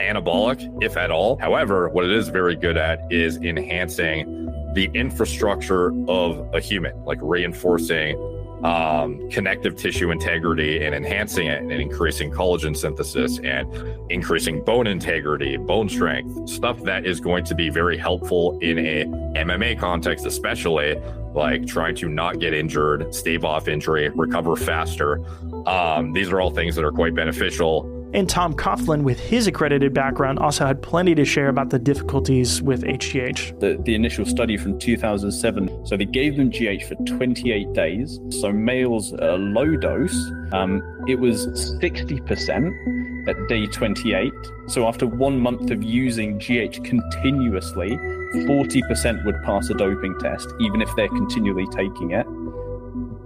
[0.00, 1.38] anabolic, if at all.
[1.38, 7.18] However, what it is very good at is enhancing the infrastructure of a human, like
[7.22, 8.16] reinforcing
[8.64, 13.66] um, connective tissue integrity and enhancing it and increasing collagen synthesis and
[14.10, 19.04] increasing bone integrity, bone strength, stuff that is going to be very helpful in a
[19.38, 20.96] MMA context, especially
[21.34, 25.20] like trying to not get injured, stave off injury, recover faster.
[25.66, 29.94] Um, these are all things that are quite beneficial and Tom Coughlin, with his accredited
[29.94, 33.58] background, also had plenty to share about the difficulties with HGH.
[33.60, 38.20] The, the initial study from 2007, so they gave them GH for 28 days.
[38.28, 41.46] So males at a low dose, um, it was
[41.80, 44.32] 60% at day 28.
[44.66, 47.90] So after one month of using GH continuously,
[48.34, 52.26] 40% would pass a doping test, even if they're continually taking it.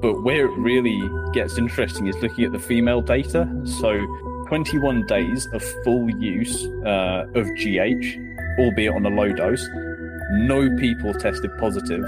[0.01, 3.51] But where it really gets interesting is looking at the female data.
[3.65, 4.07] So
[4.47, 8.19] 21 days of full use uh, of GH,
[8.59, 9.67] albeit on a low dose.
[10.33, 12.05] No people tested positive.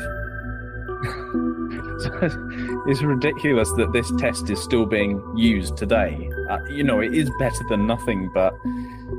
[2.87, 6.31] it's ridiculous that this test is still being used today.
[6.49, 8.55] Uh, you know, it is better than nothing, but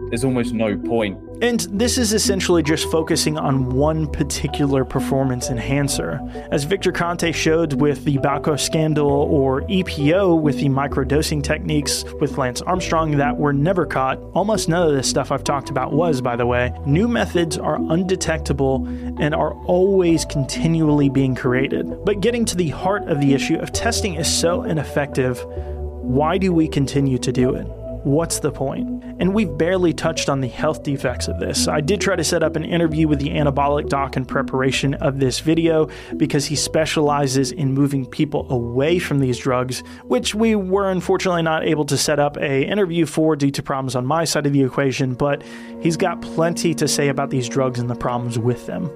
[0.09, 1.17] there's almost no point.
[1.41, 6.19] And this is essentially just focusing on one particular performance enhancer.
[6.51, 12.37] As Victor Conte showed with the Balco scandal or EPO with the microdosing techniques with
[12.37, 16.19] Lance Armstrong that were never caught, almost none of this stuff I've talked about was,
[16.19, 16.73] by the way.
[16.85, 18.85] New methods are undetectable
[19.19, 22.03] and are always continually being created.
[22.03, 26.51] But getting to the heart of the issue of testing is so ineffective, why do
[26.51, 27.67] we continue to do it?
[28.03, 29.03] What's the point?
[29.19, 31.67] And we've barely touched on the health defects of this.
[31.67, 35.19] I did try to set up an interview with the anabolic doc in preparation of
[35.19, 40.89] this video because he specializes in moving people away from these drugs, which we were
[40.89, 44.45] unfortunately not able to set up a interview for due to problems on my side
[44.45, 45.43] of the equation, but
[45.81, 48.89] he's got plenty to say about these drugs and the problems with them.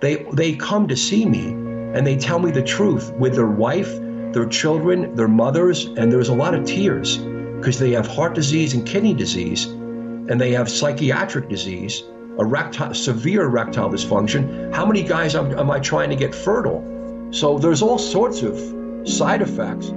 [0.00, 3.94] They they come to see me and they tell me the truth with their wife,
[4.32, 7.18] their children, their mothers, and there's a lot of tears
[7.56, 12.02] because they have heart disease and kidney disease, and they have psychiatric disease,
[12.38, 14.74] erectile, severe erectile dysfunction.
[14.74, 16.82] How many guys am, am I trying to get fertile?
[17.30, 18.56] So there's all sorts of
[19.08, 19.88] side effects.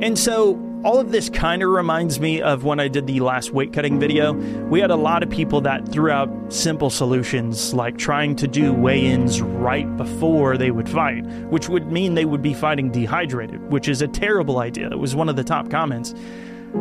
[0.00, 3.52] And so all of this kind of reminds me of when I did the last
[3.52, 4.32] weight cutting video.
[4.32, 8.72] We had a lot of people that threw out simple solutions like trying to do
[8.72, 13.70] weigh ins right before they would fight, which would mean they would be fighting dehydrated,
[13.70, 14.88] which is a terrible idea.
[14.88, 16.14] That was one of the top comments.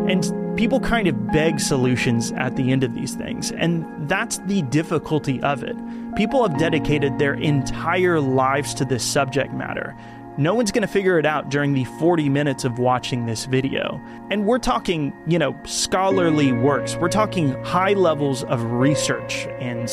[0.08, 3.52] And people kind of beg solutions at the end of these things.
[3.52, 5.76] And that's the difficulty of it.
[6.16, 9.96] People have dedicated their entire lives to this subject matter.
[10.38, 14.02] No one's going to figure it out during the 40 minutes of watching this video.
[14.30, 16.96] And we're talking, you know, scholarly works.
[16.96, 19.90] We're talking high levels of research and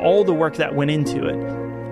[0.00, 1.36] all the work that went into it.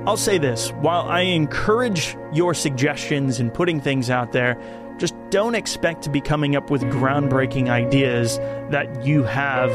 [0.09, 4.59] I'll say this while I encourage your suggestions and putting things out there,
[4.99, 8.39] just don't expect to be coming up with groundbreaking ideas
[8.71, 9.71] that you have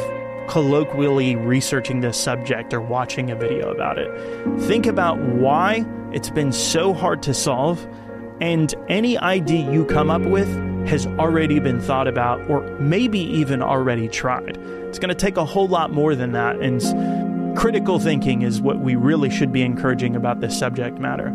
[0.49, 4.09] colloquially researching this subject or watching a video about it.
[4.61, 7.87] Think about why it's been so hard to solve
[8.41, 10.47] and any idea you come up with
[10.87, 14.57] has already been thought about or maybe even already tried.
[14.57, 18.79] It's going to take a whole lot more than that, and critical thinking is what
[18.79, 21.27] we really should be encouraging about this subject matter.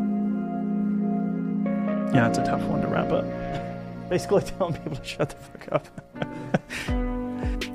[2.14, 3.24] Yeah, it's a tough one to wrap up.
[4.08, 5.88] Basically, telling people to shut the fuck up.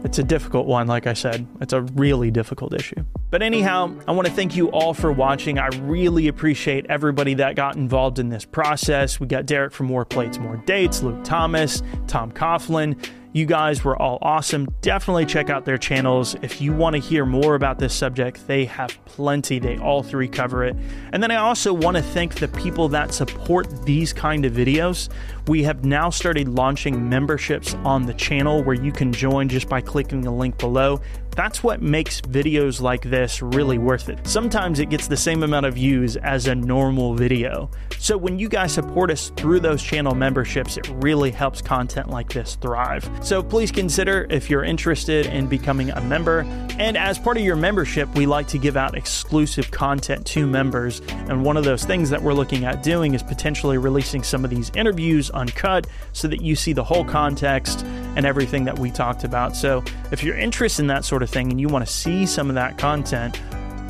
[0.01, 1.45] It's a difficult one, like I said.
[1.59, 3.03] It's a really difficult issue.
[3.32, 5.59] But anyhow, I want to thank you all for watching.
[5.59, 9.19] I really appreciate everybody that got involved in this process.
[9.19, 12.97] We got Derek from More Plates, More Dates, Luke Thomas, Tom Coughlin.
[13.32, 14.67] You guys were all awesome.
[14.82, 16.36] Definitely check out their channels.
[16.41, 19.59] If you want to hear more about this subject, they have plenty.
[19.59, 20.75] They all three cover it.
[21.13, 25.09] And then I also want to thank the people that support these kind of videos.
[25.47, 29.82] We have now started launching memberships on the channel where you can join just by
[29.82, 30.99] clicking the link below.
[31.36, 34.25] That's what makes videos like this really worth it.
[34.27, 37.69] Sometimes it gets the same amount of views as a normal video.
[37.97, 42.32] So when you guys support us through those channel memberships, it really helps content like
[42.32, 43.09] this thrive.
[43.21, 46.41] So please consider if you're interested in becoming a member.
[46.80, 51.01] And as part of your membership, we like to give out exclusive content to members.
[51.09, 54.49] And one of those things that we're looking at doing is potentially releasing some of
[54.49, 57.84] these interviews uncut so that you see the whole context
[58.15, 59.55] and everything that we talked about.
[59.55, 62.47] So if you're interested in that sort of thing and you want to see some
[62.47, 63.41] of that content,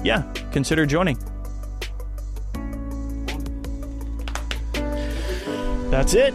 [0.03, 1.15] yeah, consider joining.
[5.91, 6.33] That's it.